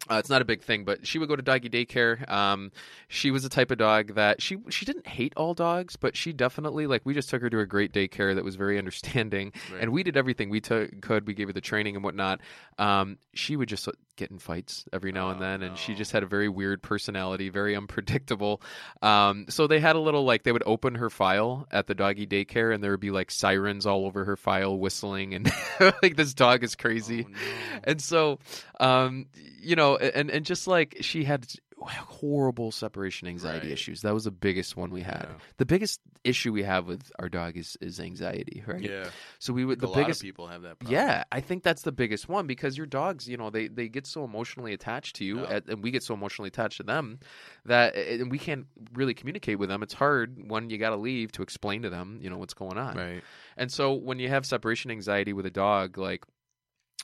Uh, 0.09 0.15
it's 0.15 0.29
not 0.29 0.41
a 0.41 0.45
big 0.45 0.63
thing, 0.63 0.83
but 0.83 1.05
she 1.05 1.19
would 1.19 1.29
go 1.29 1.35
to 1.35 1.43
doggy 1.43 1.69
daycare. 1.69 2.27
Um, 2.29 2.71
she 3.07 3.29
was 3.29 3.43
the 3.43 3.49
type 3.49 3.69
of 3.69 3.77
dog 3.77 4.15
that 4.15 4.41
she 4.41 4.57
she 4.69 4.83
didn't 4.83 5.05
hate 5.07 5.31
all 5.37 5.53
dogs, 5.53 5.95
but 5.95 6.17
she 6.17 6.33
definitely 6.33 6.87
like 6.87 7.01
we 7.05 7.13
just 7.13 7.29
took 7.29 7.41
her 7.41 7.49
to 7.51 7.59
a 7.59 7.65
great 7.67 7.93
daycare 7.93 8.33
that 8.33 8.43
was 8.43 8.55
very 8.55 8.77
understanding, 8.79 9.53
Right. 9.71 9.81
and 9.81 9.91
we 9.91 10.01
did 10.03 10.17
everything 10.17 10.49
we 10.49 10.59
took 10.59 11.01
could. 11.01 11.27
We 11.27 11.33
gave 11.35 11.47
her 11.47 11.53
the 11.53 11.61
training 11.61 11.95
and 11.95 12.03
whatnot. 12.03 12.41
Um, 12.79 13.19
she 13.35 13.55
would 13.55 13.69
just 13.69 13.87
get 14.21 14.31
in 14.31 14.37
fights 14.37 14.85
every 14.93 15.11
now 15.11 15.31
and 15.31 15.39
Oh, 15.39 15.43
then, 15.43 15.63
and 15.63 15.77
she 15.77 15.95
just 15.95 16.11
had 16.11 16.21
a 16.21 16.27
very 16.27 16.47
weird 16.47 16.81
personality, 16.83 17.49
very 17.49 17.75
unpredictable. 17.75 18.61
Um, 19.01 19.45
so 19.49 19.65
they 19.65 19.79
had 19.79 19.95
a 19.95 19.99
little 19.99 20.23
like 20.23 20.43
they 20.43 20.51
would 20.51 20.63
open 20.65 20.95
her 20.95 21.09
file 21.09 21.67
at 21.71 21.87
the 21.87 21.95
doggy 21.95 22.27
daycare, 22.27 22.73
and 22.73 22.83
there 22.83 22.91
would 22.91 22.99
be 22.99 23.11
like 23.11 23.31
sirens 23.31 23.85
all 23.87 24.05
over 24.05 24.25
her 24.25 24.37
file, 24.37 24.77
whistling, 24.77 25.33
and 25.33 25.51
like 26.03 26.15
this 26.15 26.33
dog 26.33 26.63
is 26.63 26.75
crazy. 26.75 27.25
Oh, 27.27 27.31
no. 27.31 27.37
And 27.83 28.01
so, 28.01 28.39
um, 28.79 29.25
you 29.59 29.75
know, 29.75 29.97
and 29.97 30.29
and 30.29 30.45
just 30.45 30.67
like 30.67 30.97
she 31.01 31.23
had 31.23 31.47
horrible 31.89 32.71
separation 32.71 33.27
anxiety 33.27 33.67
Right. 33.67 33.73
issues. 33.73 34.01
That 34.01 34.13
was 34.13 34.25
the 34.25 34.31
biggest 34.31 34.77
one 34.77 34.91
we 34.91 35.01
had. 35.01 35.27
Yeah. 35.29 35.35
The 35.57 35.65
biggest 35.65 35.99
issue 36.23 36.51
we 36.53 36.63
have 36.63 36.85
with 36.87 37.11
our 37.19 37.27
dog 37.29 37.57
is 37.57 37.77
is 37.81 37.99
anxiety, 37.99 38.63
right? 38.67 38.81
Yeah. 38.81 39.09
So 39.39 39.53
we 39.53 39.65
would 39.65 39.79
a 39.79 39.81
the 39.81 39.87
lot 39.87 39.95
biggest 39.95 40.21
of 40.21 40.25
people 40.25 40.47
have 40.47 40.61
that 40.61 40.79
problem. 40.79 40.93
yeah, 40.93 41.23
I 41.31 41.41
think 41.41 41.63
that's 41.63 41.81
the 41.81 41.91
biggest 41.91 42.29
one 42.29 42.45
because 42.47 42.77
your 42.77 42.85
dogs, 42.85 43.27
you 43.27 43.37
know, 43.37 43.49
they, 43.49 43.67
they 43.67 43.87
get 43.87 44.05
so 44.05 44.23
emotionally 44.23 44.73
attached 44.73 45.15
to 45.17 45.25
you, 45.25 45.39
Yeah. 45.41 45.49
at, 45.55 45.67
and 45.67 45.81
we 45.83 45.91
get 45.91 46.03
so 46.03 46.13
emotionally 46.13 46.47
attached 46.49 46.77
to 46.77 46.83
them 46.83 47.19
that 47.65 47.95
and 47.95 48.29
we 48.31 48.37
can't 48.37 48.67
really 48.93 49.13
communicate 49.13 49.57
with 49.59 49.69
them. 49.69 49.81
It's 49.83 49.93
hard 49.93 50.49
when 50.49 50.69
you 50.69 50.77
got 50.77 50.91
to 50.91 50.97
leave 50.97 51.31
to 51.33 51.41
explain 51.41 51.81
to 51.81 51.89
them, 51.89 52.19
you 52.21 52.29
know, 52.29 52.37
what's 52.37 52.53
going 52.53 52.77
on. 52.77 52.95
Right. 52.95 53.23
And 53.57 53.71
so 53.71 53.93
when 53.93 54.19
you 54.19 54.29
have 54.29 54.45
separation 54.45 54.91
anxiety 54.91 55.33
with 55.33 55.45
a 55.45 55.51
dog, 55.51 55.97
like 55.97 56.23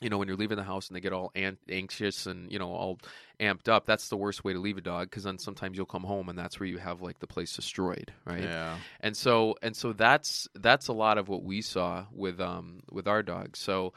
you 0.00 0.08
know 0.08 0.18
when 0.18 0.28
you're 0.28 0.36
leaving 0.36 0.56
the 0.56 0.62
house 0.62 0.88
and 0.88 0.96
they 0.96 1.00
get 1.00 1.12
all 1.12 1.32
an- 1.34 1.58
anxious 1.68 2.26
and 2.26 2.52
you 2.52 2.58
know 2.58 2.70
all 2.72 2.98
amped 3.40 3.68
up 3.68 3.84
that's 3.86 4.08
the 4.08 4.16
worst 4.16 4.44
way 4.44 4.52
to 4.52 4.58
leave 4.58 4.76
a 4.78 4.80
dog 4.80 5.08
because 5.10 5.24
then 5.24 5.38
sometimes 5.38 5.76
you'll 5.76 5.86
come 5.86 6.04
home 6.04 6.28
and 6.28 6.38
that's 6.38 6.58
where 6.60 6.68
you 6.68 6.78
have 6.78 7.00
like 7.02 7.18
the 7.18 7.26
place 7.26 7.54
destroyed 7.56 8.12
right 8.24 8.42
Yeah. 8.44 8.76
and 9.00 9.16
so 9.16 9.56
and 9.62 9.76
so 9.76 9.92
that's 9.92 10.48
that's 10.54 10.88
a 10.88 10.92
lot 10.92 11.18
of 11.18 11.28
what 11.28 11.42
we 11.42 11.62
saw 11.62 12.04
with 12.12 12.40
um 12.40 12.80
with 12.92 13.08
our 13.08 13.22
dogs 13.22 13.58
so 13.58 13.92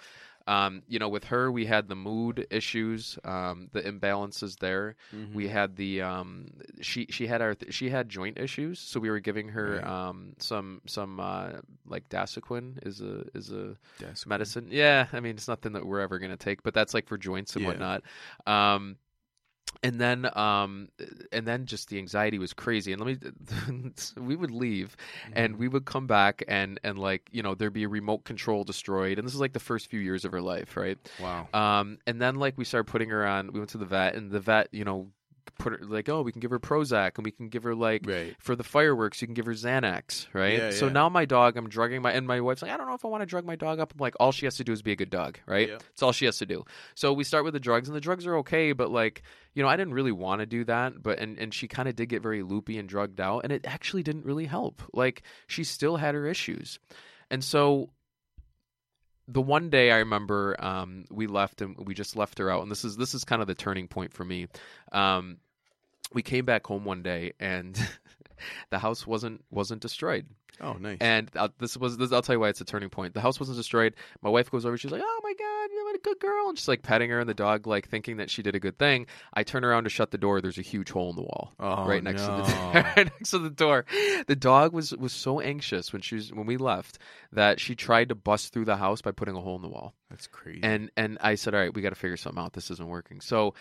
um 0.47 0.81
you 0.87 0.97
know 0.99 1.09
with 1.09 1.25
her 1.25 1.51
we 1.51 1.65
had 1.65 1.87
the 1.87 1.95
mood 1.95 2.47
issues 2.49 3.17
um 3.23 3.69
the 3.73 3.81
imbalances 3.81 4.57
there 4.59 4.95
Mm-hmm. 5.13 5.35
we 5.35 5.47
had 5.47 5.75
the 5.75 6.01
um 6.01 6.47
she 6.81 7.05
she 7.09 7.27
had 7.27 7.41
our 7.41 7.55
she 7.69 7.89
had 7.89 8.09
joint 8.09 8.37
issues 8.39 8.79
so 8.79 8.99
we 8.99 9.09
were 9.09 9.19
giving 9.19 9.49
her 9.49 9.81
Right. 9.83 9.85
um 9.85 10.33
some 10.39 10.81
some 10.87 11.19
uh 11.19 11.51
like 11.85 12.09
dasuquin 12.09 12.85
is 12.85 13.01
a 13.01 13.25
is 13.35 13.51
a 13.51 13.75
Desk 13.99 14.25
medicine 14.27 14.67
yeah 14.71 15.07
i 15.13 15.19
mean 15.19 15.35
it's 15.35 15.47
nothing 15.47 15.73
that 15.73 15.85
we're 15.85 15.99
ever 16.01 16.17
going 16.19 16.31
to 16.31 16.37
take 16.37 16.63
but 16.63 16.73
that's 16.73 16.93
like 16.93 17.07
for 17.07 17.17
joints 17.17 17.55
and 17.55 17.63
Yeah. 17.63 17.67
whatnot 17.69 18.03
um 18.47 18.97
and 19.83 19.99
then 19.99 20.29
um 20.37 20.89
and 21.31 21.47
then 21.47 21.65
just 21.65 21.89
the 21.89 21.97
anxiety 21.97 22.37
was 22.39 22.53
crazy 22.53 22.93
and 22.93 23.01
let 23.01 23.21
me 23.23 23.91
we 24.17 24.35
would 24.35 24.51
leave 24.51 24.95
and 25.33 25.57
we 25.57 25.67
would 25.67 25.85
come 25.85 26.07
back 26.07 26.43
and 26.47 26.79
and 26.83 26.99
like 26.99 27.27
you 27.31 27.41
know 27.41 27.55
there'd 27.55 27.73
be 27.73 27.83
a 27.83 27.89
remote 27.89 28.23
control 28.23 28.63
destroyed 28.63 29.17
and 29.17 29.27
this 29.27 29.33
is 29.33 29.39
like 29.39 29.53
the 29.53 29.59
first 29.59 29.87
few 29.87 29.99
years 29.99 30.25
of 30.25 30.31
her 30.31 30.41
life 30.41 30.77
right 30.77 30.97
Wow. 31.19 31.47
um, 31.53 31.97
and 32.05 32.21
then 32.21 32.35
like 32.35 32.57
we 32.57 32.65
started 32.65 32.89
putting 32.91 33.09
her 33.09 33.25
on. 33.25 33.51
We 33.51 33.59
went 33.59 33.71
to 33.71 33.77
the 33.77 33.85
vet, 33.85 34.15
and 34.15 34.31
the 34.31 34.39
vet, 34.39 34.69
you 34.71 34.83
know, 34.83 35.07
put 35.59 35.73
her 35.73 35.79
like, 35.85 36.09
oh, 36.09 36.21
we 36.21 36.31
can 36.31 36.39
give 36.41 36.51
her 36.51 36.59
Prozac, 36.59 37.17
and 37.17 37.25
we 37.25 37.31
can 37.31 37.49
give 37.49 37.63
her 37.63 37.75
like 37.75 38.03
Right. 38.05 38.35
for 38.39 38.55
the 38.55 38.63
fireworks, 38.63 39.21
you 39.21 39.27
can 39.27 39.33
give 39.33 39.45
her 39.45 39.53
Xanax, 39.53 40.27
right? 40.33 40.57
Yeah, 40.57 40.71
so 40.71 40.87
yeah. 40.87 40.93
now 40.93 41.09
my 41.09 41.25
dog, 41.25 41.57
I'm 41.57 41.69
drugging 41.69 42.01
my, 42.01 42.11
and 42.11 42.27
my 42.27 42.41
wife's 42.41 42.61
like, 42.61 42.71
I 42.71 42.77
don't 42.77 42.87
know 42.87 42.93
if 42.93 43.05
I 43.05 43.07
want 43.07 43.21
to 43.21 43.25
drug 43.25 43.45
my 43.45 43.55
dog 43.55 43.79
up. 43.79 43.93
I'm 43.93 43.99
like, 43.99 44.15
all 44.19 44.31
she 44.31 44.45
has 44.45 44.55
to 44.57 44.63
do 44.63 44.71
is 44.71 44.81
be 44.81 44.91
a 44.91 44.95
good 44.95 45.09
dog, 45.09 45.39
right? 45.45 45.69
Yeah. 45.69 45.77
That's 45.77 46.03
all 46.03 46.11
she 46.11 46.25
has 46.25 46.37
to 46.39 46.45
do. 46.45 46.63
So 46.95 47.13
we 47.13 47.23
start 47.23 47.43
with 47.43 47.53
the 47.53 47.59
drugs, 47.59 47.87
and 47.87 47.95
the 47.95 48.01
drugs 48.01 48.25
are 48.25 48.37
okay, 48.37 48.71
but 48.73 48.91
like, 48.91 49.23
you 49.53 49.63
know, 49.63 49.69
I 49.69 49.75
didn't 49.75 49.93
really 49.93 50.11
want 50.11 50.39
to 50.39 50.45
do 50.45 50.63
that, 50.65 51.01
but 51.01 51.19
and 51.19 51.37
and 51.37 51.53
she 51.53 51.67
kind 51.67 51.89
of 51.89 51.95
did 51.95 52.07
get 52.09 52.21
very 52.21 52.43
loopy 52.43 52.77
and 52.77 52.87
drugged 52.87 53.19
out, 53.19 53.43
and 53.43 53.51
it 53.51 53.65
actually 53.65 54.03
didn't 54.03 54.25
really 54.25 54.45
help. 54.45 54.81
Like, 54.93 55.23
she 55.47 55.63
still 55.63 55.97
had 55.97 56.15
her 56.15 56.25
issues, 56.25 56.79
and 57.29 57.43
so 57.43 57.89
the 59.27 59.41
one 59.41 59.69
day 59.69 59.91
I 59.91 59.97
remember 59.97 60.55
um, 60.59 61.05
we 61.09 61.27
left 61.27 61.61
and 61.61 61.75
we 61.77 61.93
just 61.93 62.15
left 62.15 62.39
her 62.39 62.49
out, 62.49 62.61
and 62.63 62.71
this 62.71 62.83
is 62.83 62.97
this 62.97 63.13
is 63.13 63.23
kind 63.23 63.41
of 63.41 63.47
the 63.47 63.55
turning 63.55 63.87
point 63.87 64.13
for 64.13 64.25
me. 64.25 64.47
Um, 64.91 65.37
we 66.13 66.21
came 66.21 66.45
back 66.45 66.65
home 66.65 66.85
one 66.85 67.03
day 67.03 67.33
and 67.39 67.79
the 68.69 68.79
house 68.79 69.07
wasn't 69.07 69.43
wasn't 69.49 69.81
destroyed. 69.81 70.27
Oh, 70.59 70.73
nice. 70.73 70.97
And 70.99 71.29
uh, 71.35 71.49
this 71.59 71.77
was 71.77 71.97
this, 71.97 72.11
I'll 72.11 72.21
tell 72.21 72.35
you 72.35 72.39
why 72.39 72.49
it's 72.49 72.61
a 72.61 72.65
turning 72.65 72.89
point. 72.89 73.13
The 73.13 73.21
house 73.21 73.39
wasn't 73.39 73.57
destroyed. 73.57 73.95
My 74.21 74.29
wife 74.29 74.51
goes 74.51 74.65
over. 74.65 74.77
She's 74.77 74.91
like, 74.91 75.01
"Oh 75.03 75.19
my 75.23 75.33
god, 75.33 75.69
you're 75.73 75.95
a 75.95 75.99
good 75.99 76.19
girl," 76.19 76.49
and 76.49 76.57
she's 76.57 76.67
like 76.67 76.81
petting 76.81 77.09
her 77.09 77.19
and 77.19 77.29
the 77.29 77.33
dog, 77.33 77.67
like 77.67 77.87
thinking 77.87 78.17
that 78.17 78.29
she 78.29 78.41
did 78.41 78.55
a 78.55 78.59
good 78.59 78.77
thing. 78.77 79.07
I 79.33 79.43
turn 79.43 79.63
around 79.63 79.85
to 79.85 79.89
shut 79.89 80.11
the 80.11 80.17
door. 80.17 80.41
There's 80.41 80.57
a 80.57 80.63
huge 80.63 80.91
hole 80.91 81.09
in 81.09 81.15
the 81.15 81.21
wall 81.21 81.53
oh, 81.59 81.85
right 81.85 82.03
next 82.03 82.27
no. 82.27 82.37
to 82.37 82.51
the 82.51 82.57
right 82.97 83.05
next 83.05 83.31
to 83.31 83.39
the 83.39 83.49
door. 83.49 83.85
The 84.27 84.35
dog 84.35 84.73
was 84.73 84.91
was 84.95 85.13
so 85.13 85.39
anxious 85.39 85.93
when 85.93 86.01
she 86.01 86.15
was 86.15 86.33
when 86.33 86.45
we 86.45 86.57
left 86.57 86.99
that 87.31 87.59
she 87.59 87.75
tried 87.75 88.09
to 88.09 88.15
bust 88.15 88.53
through 88.53 88.65
the 88.65 88.77
house 88.77 89.01
by 89.01 89.11
putting 89.11 89.35
a 89.35 89.41
hole 89.41 89.55
in 89.55 89.61
the 89.61 89.69
wall. 89.69 89.93
That's 90.09 90.27
crazy. 90.27 90.61
And 90.63 90.91
and 90.97 91.17
I 91.21 91.35
said, 91.35 91.53
all 91.53 91.61
right, 91.61 91.73
we 91.73 91.81
got 91.81 91.89
to 91.89 91.95
figure 91.95 92.17
something 92.17 92.41
out. 92.41 92.53
This 92.53 92.71
isn't 92.71 92.87
working. 92.87 93.21
So. 93.21 93.53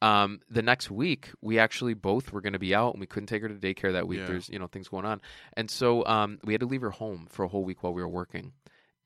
Um, 0.00 0.40
the 0.48 0.62
next 0.62 0.90
week, 0.90 1.30
we 1.40 1.58
actually 1.58 1.94
both 1.94 2.32
were 2.32 2.40
going 2.40 2.52
to 2.52 2.58
be 2.58 2.74
out, 2.74 2.94
and 2.94 3.00
we 3.00 3.06
couldn't 3.06 3.26
take 3.26 3.42
her 3.42 3.48
to 3.48 3.54
daycare 3.54 3.92
that 3.92 4.06
week. 4.06 4.20
Yeah. 4.20 4.26
There's 4.26 4.48
you 4.48 4.58
know 4.58 4.66
things 4.68 4.88
going 4.88 5.04
on, 5.04 5.20
and 5.54 5.70
so 5.70 6.04
um, 6.06 6.38
we 6.44 6.52
had 6.52 6.60
to 6.60 6.66
leave 6.66 6.82
her 6.82 6.90
home 6.90 7.26
for 7.30 7.44
a 7.44 7.48
whole 7.48 7.64
week 7.64 7.82
while 7.82 7.92
we 7.92 8.02
were 8.02 8.08
working. 8.08 8.52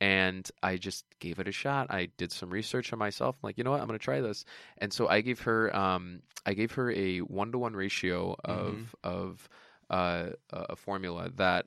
And 0.01 0.51
I 0.65 0.79
just 0.79 1.05
gave 1.21 1.39
it 1.39 1.47
a 1.47 1.53
shot. 1.53 1.87
I 1.91 2.09
did 2.17 2.33
some 2.33 2.51
research 2.51 2.93
on 2.93 2.99
myself. 2.99 3.37
I'm 3.41 3.47
like, 3.47 3.57
you 3.57 3.63
know 3.63 3.71
what, 3.71 3.81
I'm 3.81 3.87
going 3.87 3.97
to 3.99 4.05
try 4.05 4.21
this. 4.21 4.45
And 4.79 4.93
so 4.93 5.07
I 5.07 5.21
gave 5.21 5.41
her, 5.43 5.75
um, 5.77 6.23
I 6.45 6.55
gave 6.55 6.73
her 6.73 6.91
a 6.91 7.19
one 7.21 7.53
to 7.53 7.59
one 7.59 7.75
ratio 7.75 8.35
of 8.45 8.97
of 9.05 9.49
uh, 9.91 10.31
a 10.51 10.75
formula 10.75 11.31
that 11.37 11.67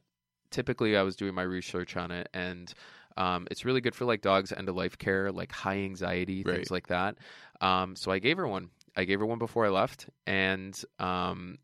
typically 0.52 0.98
I 0.98 1.04
was 1.04 1.16
doing 1.16 1.34
my 1.34 1.44
research 1.44 1.96
on 1.96 2.12
it, 2.12 2.28
and 2.34 2.74
um, 3.18 3.48
it's 3.50 3.64
really 3.64 3.80
good 3.80 3.96
for 3.96 4.04
like 4.04 4.22
dogs 4.22 4.52
end 4.52 4.68
of 4.68 4.76
life 4.76 4.98
care, 4.98 5.32
like 5.32 5.54
high 5.54 5.78
anxiety 5.78 6.44
Right. 6.44 6.56
things 6.56 6.72
like 6.72 6.88
that. 6.88 7.16
Um, 7.62 7.96
so 7.96 8.12
I 8.12 8.20
gave 8.20 8.36
her 8.36 8.48
one. 8.48 8.70
I 8.96 9.04
gave 9.06 9.20
her 9.20 9.26
one 9.26 9.40
before 9.40 9.66
I 9.66 9.70
left, 9.70 10.10
and 10.26 10.80
um, 11.00 11.58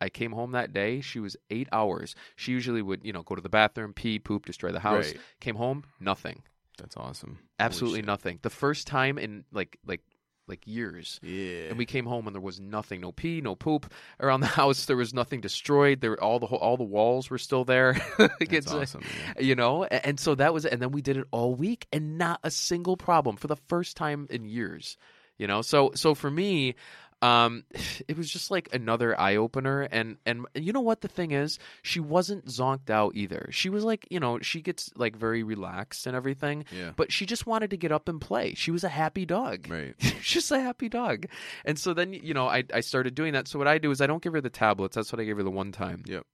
I 0.00 0.08
came 0.08 0.32
home 0.32 0.52
that 0.52 0.72
day. 0.72 1.00
She 1.00 1.20
was 1.20 1.36
eight 1.50 1.68
hours. 1.72 2.14
She 2.36 2.52
usually 2.52 2.82
would, 2.82 3.04
you 3.04 3.12
know, 3.12 3.22
go 3.22 3.34
to 3.34 3.42
the 3.42 3.48
bathroom, 3.48 3.92
pee, 3.92 4.18
poop, 4.18 4.46
destroy 4.46 4.72
the 4.72 4.80
house. 4.80 5.06
Right. 5.06 5.16
Came 5.40 5.56
home, 5.56 5.84
nothing, 6.00 6.42
That's 6.78 6.96
awesome. 6.96 7.38
absolutely 7.58 8.02
nothing. 8.02 8.38
The 8.42 8.50
first 8.50 8.86
time 8.86 9.18
in 9.18 9.44
like 9.52 9.78
like 9.86 10.02
like 10.48 10.64
years. 10.64 11.18
Yeah. 11.24 11.70
And 11.70 11.76
we 11.78 11.86
came 11.86 12.06
home 12.06 12.28
and 12.28 12.34
there 12.36 12.40
was 12.40 12.60
nothing, 12.60 13.00
no 13.00 13.10
pee, 13.10 13.40
no 13.40 13.56
poop 13.56 13.92
around 14.20 14.42
the 14.42 14.46
house. 14.60 14.84
There 14.84 14.96
was 14.96 15.12
nothing 15.12 15.40
destroyed. 15.40 16.00
There, 16.00 16.22
all 16.22 16.38
the 16.38 16.46
all 16.46 16.76
the 16.76 16.84
walls 16.84 17.30
were 17.30 17.38
still 17.38 17.64
there. 17.64 17.96
Like, 18.18 18.50
That's 18.50 18.70
awesome. 18.72 19.02
yeah. 19.36 19.42
you 19.42 19.54
know 19.56 19.84
A- 19.84 20.06
and 20.06 20.20
so 20.20 20.36
that 20.36 20.54
was 20.54 20.64
and 20.64 20.80
then 20.80 20.92
we 20.92 21.02
did 21.02 21.16
it 21.16 21.26
all 21.32 21.54
week 21.56 21.88
and 21.92 22.16
not 22.16 22.38
a 22.44 22.50
single 22.52 22.96
problem 22.96 23.36
for 23.36 23.48
the 23.48 23.56
first 23.68 23.96
time 23.96 24.28
in 24.30 24.44
years 24.44 24.96
you 25.38 25.46
know 25.46 25.62
so 25.62 25.90
so 25.94 26.14
for 26.14 26.30
me 26.30 26.74
um 27.22 27.64
it 28.08 28.16
was 28.16 28.30
just 28.30 28.50
like 28.50 28.68
another 28.74 29.18
eye 29.18 29.36
opener 29.36 29.80
and 29.82 30.16
and 30.26 30.44
you 30.54 30.72
know 30.72 30.80
what 30.82 31.00
the 31.00 31.08
thing 31.08 31.30
is 31.30 31.58
she 31.82 31.98
wasn't 31.98 32.44
zonked 32.46 32.90
out 32.90 33.12
either 33.14 33.48
she 33.50 33.70
was 33.70 33.84
like 33.84 34.06
you 34.10 34.20
know 34.20 34.38
she 34.40 34.60
gets 34.60 34.90
like 34.96 35.16
very 35.16 35.42
relaxed 35.42 36.06
and 36.06 36.14
everything 36.14 36.64
Yeah. 36.70 36.90
but 36.94 37.10
she 37.10 37.24
just 37.24 37.46
wanted 37.46 37.70
to 37.70 37.76
get 37.78 37.90
up 37.90 38.08
and 38.08 38.20
play 38.20 38.52
she 38.54 38.70
was 38.70 38.84
a 38.84 38.88
happy 38.90 39.24
dog 39.24 39.66
Right. 39.70 39.94
She's 40.26 40.42
just 40.42 40.50
a 40.52 40.60
happy 40.60 40.88
dog. 40.88 41.26
And 41.64 41.78
so 41.78 41.94
then, 41.94 42.12
you 42.12 42.34
know, 42.34 42.48
I, 42.48 42.64
I 42.74 42.80
started 42.80 43.14
doing 43.14 43.32
that. 43.34 43.46
So 43.46 43.58
what 43.60 43.68
I 43.68 43.78
do 43.78 43.90
is 43.92 44.00
I 44.00 44.06
don't 44.08 44.20
give 44.22 44.32
her 44.32 44.40
the 44.40 44.50
tablets. 44.50 44.96
That's 44.96 45.12
what 45.12 45.20
I 45.20 45.24
gave 45.24 45.36
her 45.36 45.42
the 45.44 45.50
one 45.52 45.70
time. 45.70 46.02
Yep. 46.04 46.24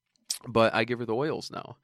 But 0.48 0.74
I 0.74 0.84
give 0.84 0.98
her 1.00 1.04
the 1.04 1.14
oils 1.14 1.50
now. 1.50 1.76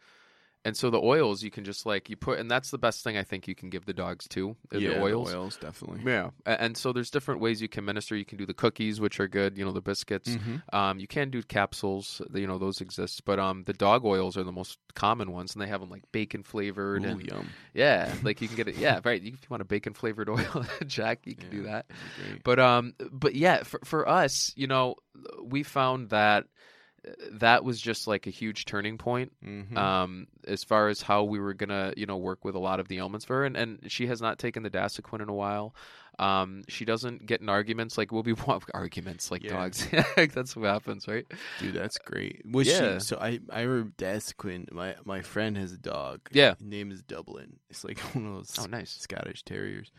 And 0.65 0.77
so 0.77 0.91
the 0.91 1.01
oils 1.01 1.43
you 1.43 1.51
can 1.51 1.65
just 1.65 1.87
like 1.87 2.11
you 2.11 2.17
put, 2.17 2.39
and 2.39 2.51
that's 2.51 2.71
the 2.71 2.79
best 2.79 3.03
thing 3.05 3.17
I 3.17 3.23
think 3.23 3.47
you 3.49 3.55
can 3.55 3.71
give 3.71 3.87
the 3.87 3.95
dogs 3.95 4.27
too. 4.29 4.57
yeah. 4.73 4.81
the 4.81 5.01
oils. 5.01 5.33
oils 5.33 5.57
definitely. 5.57 6.01
Yeah, 6.05 6.31
and 6.45 6.77
so 6.77 6.93
there's 6.93 7.11
different 7.11 7.41
ways 7.41 7.63
you 7.63 7.69
can 7.69 7.85
minister. 7.85 8.17
You 8.17 8.25
can 8.25 8.39
do 8.39 8.45
the 8.45 8.55
cookies, 8.55 9.01
which 9.01 9.21
are 9.21 9.29
good. 9.29 9.57
You 9.57 9.65
know, 9.65 9.73
the 9.73 9.81
biscuits. 9.81 10.37
Mhm. 10.37 10.63
Um, 10.75 10.99
you 10.99 11.07
can 11.07 11.31
do 11.31 11.43
capsules. 11.43 12.21
You 12.35 12.47
know, 12.47 12.59
those 12.59 12.81
exist. 12.81 13.25
But 13.25 13.39
um, 13.39 13.63
the 13.65 13.73
dog 13.73 14.05
oils 14.05 14.37
are 14.37 14.43
the 14.43 14.53
most 14.53 14.79
common 14.95 15.33
ones, 15.33 15.55
and 15.55 15.63
they 15.63 15.69
have 15.69 15.81
them 15.81 15.91
like 15.91 16.03
bacon 16.13 16.43
flavored 16.43 17.05
Ooh, 17.05 17.09
and 17.09 17.23
yum. 17.23 17.49
yeah, 17.73 18.13
like 18.23 18.43
you 18.43 18.49
can 18.49 18.57
get 18.57 18.69
it. 18.69 18.77
Yeah, 18.77 19.01
right. 19.05 19.21
If 19.23 19.27
you 19.27 19.37
want 19.49 19.63
a 19.63 19.65
bacon 19.65 19.95
flavored 19.95 20.29
oil, 20.29 20.67
Jack, 20.87 21.21
you 21.25 21.37
can 21.37 21.51
do 21.51 21.63
Yeah, 21.63 21.71
that. 21.73 21.89
be 21.89 21.95
great. 22.31 22.43
But 22.45 22.59
um, 22.59 22.95
but 23.13 23.35
yeah, 23.37 23.63
for 23.63 23.81
for 23.85 24.09
us, 24.09 24.53
you 24.57 24.67
know, 24.67 24.97
we 25.43 25.63
found 25.63 26.11
that 26.11 26.45
that 27.33 27.65
was 27.65 27.81
just 27.81 28.07
like 28.07 28.27
a 28.27 28.31
huge 28.31 28.65
turning 28.65 28.99
point 28.99 29.33
Mhm. 29.45 29.77
um, 29.77 30.27
as 30.47 30.65
far 30.65 30.89
as 30.89 31.01
how 31.03 31.25
we 31.25 31.39
were 31.39 31.55
gonna, 31.55 31.93
you 31.97 32.07
know, 32.07 32.17
work 32.17 32.45
with 32.45 32.55
a 32.55 32.59
lot 32.59 32.81
of 32.81 32.89
the 32.89 32.99
ailments 32.99 33.25
for 33.25 33.37
her. 33.37 33.45
And, 33.45 33.57
and 33.57 33.91
she 33.91 34.07
has 34.09 34.21
not 34.21 34.39
taken 34.39 34.63
the 34.63 34.71
Dasuquin 34.71 35.21
in 35.23 35.29
a 35.29 35.35
while. 35.35 35.75
Um, 36.19 36.65
she 36.67 36.85
doesn't 36.85 37.27
get 37.27 37.41
in 37.41 37.49
arguments 37.49 37.97
like 37.97 38.11
we'll 38.11 38.25
be 38.25 38.35
arguments 38.75 39.31
like 39.31 39.45
Yeah. 39.45 39.51
dogs. 39.53 39.87
That's 40.17 40.57
what 40.57 40.67
happens, 40.69 41.07
right? 41.07 41.25
Dude, 41.61 41.75
that's 41.75 41.97
great. 41.99 42.43
Was 42.45 42.67
Yeah. 42.67 42.95
she? 42.99 43.05
So 43.05 43.19
I, 43.21 43.39
I 43.51 43.61
remember 43.63 43.93
Dasuquin. 43.97 44.73
My 44.73 44.97
my 45.05 45.21
friend 45.23 45.57
has 45.57 45.71
a 45.73 45.79
dog. 45.79 46.23
Yeah. 46.33 46.55
His 46.57 46.67
name 46.67 46.91
is 46.91 47.03
Dublin. 47.03 47.61
It's 47.71 47.85
like 47.85 47.99
one 48.15 48.27
of 48.27 48.35
those 48.35 48.57
Oh, 48.59 48.67
nice. 48.67 48.91
Scottish 48.91 49.45
terriers. 49.45 49.93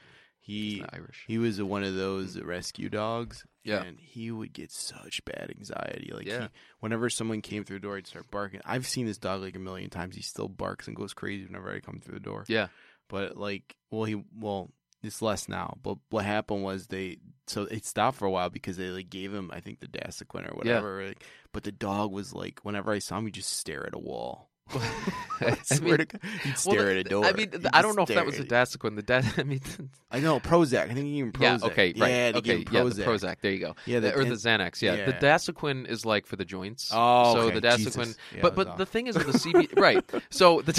He's 0.49 0.73
He 0.75 0.79
not 0.81 0.89
Irish. 0.93 1.23
he 1.27 1.37
was 1.37 1.61
one 1.61 1.83
of 1.83 1.95
those 1.95 2.39
rescue 2.39 2.89
dogs. 2.89 3.45
Yeah. 3.63 3.83
And 3.83 3.99
he 3.99 4.31
would 4.31 4.51
get 4.53 4.71
such 4.71 5.23
bad 5.25 5.53
anxiety. 5.55 6.11
Like 6.13 6.25
Yeah. 6.25 6.41
he, 6.43 6.47
whenever 6.79 7.09
someone 7.09 7.41
came 7.41 7.63
through 7.63 7.77
the 7.79 7.83
door, 7.87 7.97
he'd 7.97 8.07
start 8.07 8.31
barking. 8.31 8.61
I've 8.65 8.87
seen 8.87 9.05
this 9.05 9.17
dog 9.19 9.41
like 9.41 9.55
a 9.55 9.59
million 9.59 9.89
times. 9.89 10.15
He 10.15 10.21
still 10.21 10.47
barks 10.49 10.87
and 10.87 10.95
goes 10.95 11.13
crazy 11.13 11.45
whenever 11.45 11.71
I 11.71 11.79
come 11.79 11.99
through 11.99 12.15
the 12.15 12.19
door. 12.19 12.45
Yeah. 12.47 12.67
But 13.09 13.37
like, 13.37 13.75
well, 13.91 14.05
he 14.05 14.23
well, 14.39 14.71
it's 15.03 15.21
less 15.21 15.47
now. 15.47 15.77
But 15.83 15.97
what 16.09 16.25
happened 16.25 16.63
was 16.63 16.87
they 16.87 17.17
so 17.47 17.63
it 17.63 17.85
stopped 17.85 18.17
for 18.17 18.25
a 18.25 18.31
while 18.31 18.49
because 18.49 18.77
they 18.77 18.89
like 18.89 19.09
gave 19.09 19.33
him 19.33 19.49
I 19.53 19.59
think 19.59 19.79
the 19.79 19.87
Dasuquin 19.87 20.51
or 20.51 20.55
whatever. 20.57 21.05
Like, 21.07 21.23
but 21.53 21.63
the 21.63 21.71
dog 21.71 22.11
was 22.11 22.33
like, 22.33 22.59
whenever 22.63 22.91
I 22.91 22.99
saw 22.99 23.17
him, 23.17 23.25
he'd 23.25 23.33
just 23.35 23.51
stare 23.57 23.85
at 23.85 23.95
a 23.95 23.99
wall. 23.99 24.48
I 25.41 25.57
swear 25.63 25.97
to 25.97 26.05
God, 26.05 26.21
he'd 26.43 26.57
stare 26.57 26.85
the- 26.85 26.91
at 26.91 26.97
a 26.97 27.03
door. 27.03 27.25
I 27.25 27.31
mean, 27.31 27.51
He'd 27.51 27.67
I 27.73 27.81
don't 27.81 27.95
know 27.95 28.03
if 28.03 28.09
that 28.09 28.25
was 28.25 28.35
the 28.35 28.41
at 28.41 28.47
it. 28.47 28.49
Dasuquin. 28.79 28.95
The 28.95 29.01
da- 29.03 29.21
I 29.37 29.43
mean, 29.43 29.61
I 30.11 30.19
know 30.19 30.39
Prozac. 30.39 30.89
I 30.89 30.93
think 30.93 31.07
gave 31.07 31.25
him 31.25 31.33
yeah, 31.39 31.57
Prozac. 31.57 31.63
okay, 31.63 31.93
right, 31.97 32.09
Yeah, 32.09 32.31
okay, 32.35 32.57
him 32.57 32.65
yeah, 32.71 32.81
Prozac. 32.81 32.95
the 32.95 33.03
Prozac. 33.03 33.35
There 33.41 33.51
you 33.51 33.59
go. 33.59 33.75
Yeah, 33.85 33.99
The- 34.01 34.15
or 34.15 34.25
the 34.25 34.35
Xanax. 34.35 34.81
Yeah. 34.81 34.95
the 35.05 35.11
yeah. 35.11 35.19
Dasuquin 35.19 35.87
is 35.87 36.05
like 36.05 36.25
for 36.25 36.35
the 36.35 36.45
joints. 36.45 36.91
Oh, 36.93 37.33
so 37.33 37.39
okay. 37.41 37.59
the. 37.59 38.15
Yeah, 38.35 38.41
but 38.41 38.55
but 38.55 38.77
the 38.77 38.85
thing 38.85 39.07
is 39.07 39.17
with 39.17 39.27
the 39.27 39.37
CB, 39.37 39.79
right? 39.79 40.03
So 40.29 40.61
the 40.61 40.73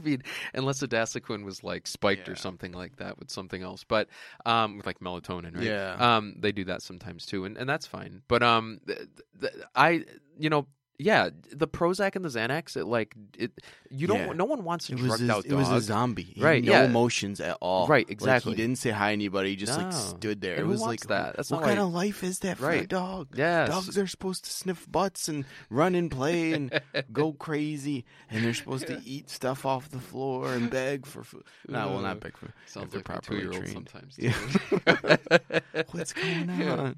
mean, 0.06 0.22
unless 0.54 0.80
the 0.80 0.88
Dasuquin 0.88 1.44
was 1.44 1.64
like 1.64 1.86
spiked 1.86 2.28
or 2.28 2.36
something 2.36 2.72
like 2.72 2.96
that 2.96 3.18
with 3.18 3.30
something 3.30 3.62
else, 3.62 3.84
but 3.84 4.08
um, 4.44 4.76
with 4.76 4.86
like 4.86 5.00
melatonin, 5.00 5.54
right? 5.56 5.64
Yeah. 5.64 6.16
Um, 6.16 6.34
they 6.38 6.52
do 6.52 6.64
that 6.64 6.82
sometimes 6.82 7.24
too, 7.26 7.44
and, 7.44 7.56
and 7.56 7.68
that's 7.68 7.86
fine. 7.86 8.22
But 8.28 8.42
um, 8.42 8.80
th- 8.86 8.98
th- 9.40 9.52
I 9.74 10.04
you 10.38 10.50
know 10.50 10.66
yeah, 10.98 11.30
the 11.52 11.68
Prozac 11.68 12.16
and 12.16 12.24
the 12.24 12.28
Xanax, 12.28 12.76
it 12.76 12.86
like 12.86 13.14
it. 13.38 13.52
You 13.90 14.06
don't. 14.06 14.18
Yeah. 14.18 14.32
No 14.32 14.44
one 14.46 14.64
wants 14.64 14.88
a 14.90 14.92
It 14.94 15.00
was 15.00 15.06
drugged 15.20 15.22
a, 15.30 15.32
out 15.34 15.46
it 15.46 15.52
was 15.54 15.70
a 15.70 15.80
zombie. 15.80 16.22
He 16.34 16.42
Right, 16.42 16.64
No 16.64 16.72
yeah. 16.72 16.84
emotions 16.84 17.40
at 17.40 17.56
all. 17.60 17.86
Right, 17.86 18.06
Like, 18.06 18.12
exactly. 18.12 18.52
he 18.52 18.56
didn't 18.56 18.78
say 18.78 18.90
hi 18.90 19.08
to 19.08 19.12
anybody. 19.12 19.50
He 19.50 19.56
just 19.56 19.78
like 19.78 19.92
stood 19.92 20.40
there. 20.40 20.54
And 20.54 20.62
it 20.62 20.66
was 20.66 20.80
like 20.80 21.06
that? 21.06 21.36
That's 21.36 21.50
what 21.50 21.62
kind 21.62 21.78
why- 21.78 21.84
of 21.86 21.92
life 21.92 22.24
is 22.24 22.40
that 22.40 22.58
for 22.58 22.64
a 22.64 22.68
Right. 22.78 22.88
dog? 22.88 23.28
Yeah, 23.36 23.66
Dogs 23.66 23.96
are 23.96 24.06
supposed 24.06 24.44
to 24.44 24.50
sniff 24.50 24.90
butts 24.90 25.28
and 25.28 25.44
run 25.70 25.94
and 25.94 26.10
play 26.10 26.52
and 26.52 26.80
go 27.12 27.32
crazy, 27.46 28.04
and 28.30 28.44
they're 28.44 28.54
supposed 28.54 28.86
to 28.88 29.00
eat 29.04 29.30
stuff 29.30 29.64
off 29.66 29.90
the 29.90 30.00
floor 30.00 30.52
and 30.52 30.68
beg 30.70 31.06
for 31.06 31.22
food. 31.22 31.44
No, 31.68 31.88
well, 31.88 32.00
not 32.00 32.20
beg 32.20 32.36
for. 32.36 32.52
Sounds 32.66 32.92
like 32.94 33.02
a 33.02 33.04
properly 33.04 33.40
two-year-old 33.42 33.62
trained. 33.66 33.88
sometimes. 33.90 34.16
Yeah. 34.18 35.82
What's 35.92 36.12
going 36.12 36.50
on? 36.50 36.58
Yeah, 36.58 36.92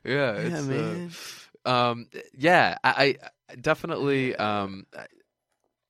Yeah, 0.04 0.32
it's, 0.34 0.60
uh, 0.60 0.62
man. 0.70 1.10
Um, 1.64 2.08
yeah, 2.36 2.76
I, 2.84 3.16
I 3.50 3.54
definitely. 3.56 4.34
Um, 4.36 4.86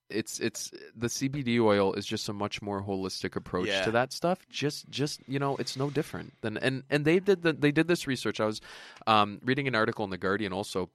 it's 0.09 0.39
it's 0.39 0.69
the 0.95 1.07
CBD 1.07 1.59
oil 1.59 1.93
is 1.93 2.05
just 2.05 2.29
a 2.29 2.33
much 2.33 2.61
more 2.61 2.83
holistic 2.83 3.35
approach 3.35 3.69
Yeah. 3.69 3.81
to 3.85 3.91
that 3.91 4.13
stuff. 4.13 4.39
Just 4.49 4.89
just 4.89 5.21
you 5.27 5.39
know, 5.39 5.55
it's 5.57 5.75
no 5.75 5.89
different 5.89 6.33
than 6.41 6.57
and 6.57 6.83
and 6.89 7.03
they 7.05 7.19
did 7.19 7.41
the, 7.41 7.53
they 7.53 7.71
did 7.71 7.87
this 7.87 8.05
research. 8.05 8.39
I 8.39 8.45
was 8.45 8.61
um, 9.07 9.39
reading 9.43 9.67
an 9.67 9.75
article 9.75 10.05
in 10.05 10.11
the 10.11 10.17
Guardian 10.17 10.53
also. 10.53 10.89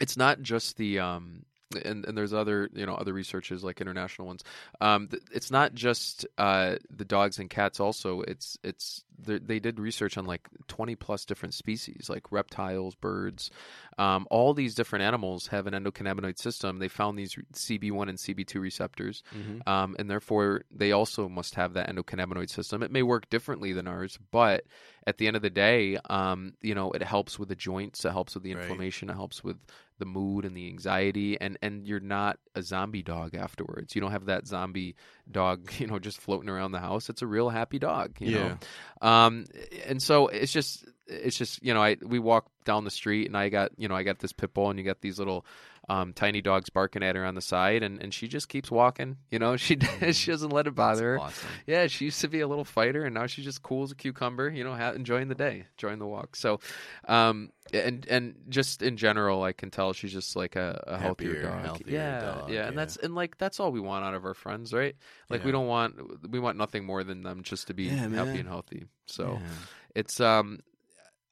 It's 0.00 0.16
not 0.16 0.40
just 0.42 0.76
the 0.76 0.98
um, 0.98 1.44
and, 1.84 2.04
and 2.04 2.16
there's 2.16 2.32
other 2.32 2.68
you 2.72 2.84
know 2.86 2.94
other 2.94 3.12
researches 3.12 3.62
like 3.62 3.80
international 3.80 4.26
ones. 4.26 4.42
Um, 4.80 5.08
th- 5.08 5.22
it's 5.32 5.50
not 5.50 5.74
just 5.74 6.26
uh, 6.38 6.76
the 6.94 7.04
dogs 7.04 7.38
and 7.38 7.48
cats. 7.48 7.80
Also, 7.80 8.22
it's 8.22 8.58
it's 8.62 9.04
they 9.22 9.60
did 9.60 9.78
research 9.78 10.16
on 10.16 10.24
like 10.24 10.48
20 10.68 10.96
plus 10.96 11.26
different 11.26 11.52
species, 11.52 12.08
like 12.08 12.32
reptiles, 12.32 12.94
birds. 12.94 13.50
Um, 13.98 14.26
all 14.30 14.54
these 14.54 14.74
different 14.74 15.02
animals 15.04 15.48
have 15.48 15.66
an 15.66 15.74
endocannabinoid 15.74 16.38
system. 16.38 16.78
They 16.78 16.88
found 16.88 17.18
these 17.18 17.34
CB1 17.52 18.08
and 18.08 18.16
CB2 18.18 18.58
receptors, 18.60 19.22
Mhm. 19.34 19.68
um, 19.68 19.94
and 19.98 20.10
therefore 20.10 20.62
they 20.70 20.90
also 20.92 21.28
must 21.28 21.54
have 21.56 21.74
that 21.74 21.88
endocannabinoid 21.90 22.48
system. 22.48 22.82
It 22.82 22.90
may 22.90 23.02
work 23.02 23.28
differently 23.28 23.74
than 23.74 23.86
ours, 23.86 24.18
but 24.30 24.64
at 25.06 25.18
the 25.18 25.26
end 25.26 25.36
of 25.36 25.42
the 25.42 25.50
day, 25.50 25.98
um, 26.08 26.54
you 26.62 26.74
know, 26.74 26.90
it 26.92 27.02
helps 27.02 27.38
with 27.38 27.50
the 27.50 27.56
joints, 27.56 28.04
it 28.06 28.12
helps 28.12 28.34
with 28.34 28.42
the 28.42 28.54
Right. 28.54 28.62
inflammation, 28.62 29.10
it 29.10 29.14
helps 29.14 29.44
with 29.44 29.58
the 30.00 30.04
mood 30.04 30.44
and 30.44 30.56
the 30.56 30.66
anxiety, 30.66 31.40
and 31.40 31.56
and 31.62 31.86
you're 31.86 32.00
not 32.00 32.40
a 32.56 32.62
zombie 32.62 33.02
dog 33.02 33.36
afterwards. 33.36 33.94
You 33.94 34.00
don't 34.00 34.10
have 34.10 34.24
that 34.24 34.48
zombie 34.48 34.96
dog, 35.30 35.70
you 35.78 35.86
know, 35.86 36.00
just 36.00 36.20
floating 36.20 36.48
around 36.48 36.72
the 36.72 36.80
house. 36.80 37.08
It's 37.08 37.22
a 37.22 37.26
real 37.26 37.50
happy 37.50 37.78
dog, 37.78 38.16
you 38.18 38.34
know. 38.34 38.58
Um, 39.00 39.44
and 39.86 40.02
so 40.02 40.26
it's 40.26 40.52
just 40.52 40.84
it's 41.06 41.36
just 41.36 41.62
you 41.62 41.72
know 41.72 41.82
I 41.82 41.96
we 42.02 42.18
walk 42.18 42.46
down 42.64 42.84
the 42.84 42.90
street 42.90 43.26
and 43.26 43.36
I 43.36 43.48
got 43.48 43.70
you 43.76 43.86
know 43.86 43.94
I 43.94 44.02
got 44.02 44.18
this 44.18 44.32
pit 44.32 44.52
bull 44.52 44.70
and 44.70 44.78
you 44.78 44.84
got 44.84 45.00
these 45.00 45.18
little 45.18 45.46
um, 45.88 46.12
tiny 46.12 46.40
dogs 46.40 46.70
barking 46.70 47.02
at 47.02 47.16
her 47.16 47.24
on 47.24 47.34
the 47.34 47.40
side 47.40 47.82
and, 47.82 48.00
and 48.00 48.14
she 48.14 48.28
just 48.28 48.48
keeps 48.48 48.70
walking. 48.70 49.16
You 49.30 49.38
know 49.38 49.56
she 49.56 49.78
she 50.12 50.30
doesn't 50.30 50.50
let 50.50 50.66
it 50.66 50.74
bother 50.74 51.12
her. 51.14 51.20
Awesome. 51.20 51.48
Yeah, 51.66 51.86
she 51.88 52.06
used 52.06 52.20
to 52.20 52.28
be 52.28 52.40
a 52.40 52.46
little 52.48 52.64
fighter, 52.64 53.04
and 53.04 53.14
now 53.14 53.26
she's 53.26 53.44
just 53.44 53.62
cool 53.62 53.82
as 53.82 53.92
a 53.92 53.94
cucumber. 53.94 54.48
You 54.50 54.64
know, 54.64 54.74
ha- 54.74 54.92
enjoying 54.92 55.28
the 55.28 55.34
day, 55.34 55.66
enjoying 55.76 55.98
the 55.98 56.06
walk. 56.06 56.36
So, 56.36 56.60
um, 57.08 57.50
and 57.72 58.06
and 58.08 58.34
just 58.48 58.82
in 58.82 58.96
general, 58.96 59.42
I 59.42 59.52
can 59.52 59.70
tell 59.70 59.92
she's 59.92 60.12
just 60.12 60.36
like 60.36 60.56
a, 60.56 60.82
a 60.86 60.98
healthier 60.98 61.34
Happier, 61.36 61.42
dog. 61.50 61.64
healthier 61.64 61.96
yeah, 61.96 62.20
dog, 62.20 62.50
yeah, 62.50 62.66
and 62.66 62.74
yeah. 62.74 62.80
that's 62.80 62.96
and 62.96 63.14
like 63.14 63.38
that's 63.38 63.58
all 63.60 63.72
we 63.72 63.80
want 63.80 64.04
out 64.04 64.14
of 64.14 64.24
our 64.24 64.34
friends, 64.34 64.72
right? 64.72 64.94
Like 65.28 65.44
we 65.44 65.52
don't 65.52 65.66
want 65.66 66.30
we 66.30 66.38
want 66.38 66.56
nothing 66.58 66.84
more 66.84 67.04
than 67.04 67.22
them 67.22 67.42
just 67.42 67.66
to 67.68 67.74
be 67.74 67.84
Yeah, 67.84 68.08
happy 68.08 68.38
and 68.38 68.48
healthy. 68.48 68.86
So 69.06 69.38
Yeah. 69.40 69.48
it's 69.94 70.20
um 70.20 70.60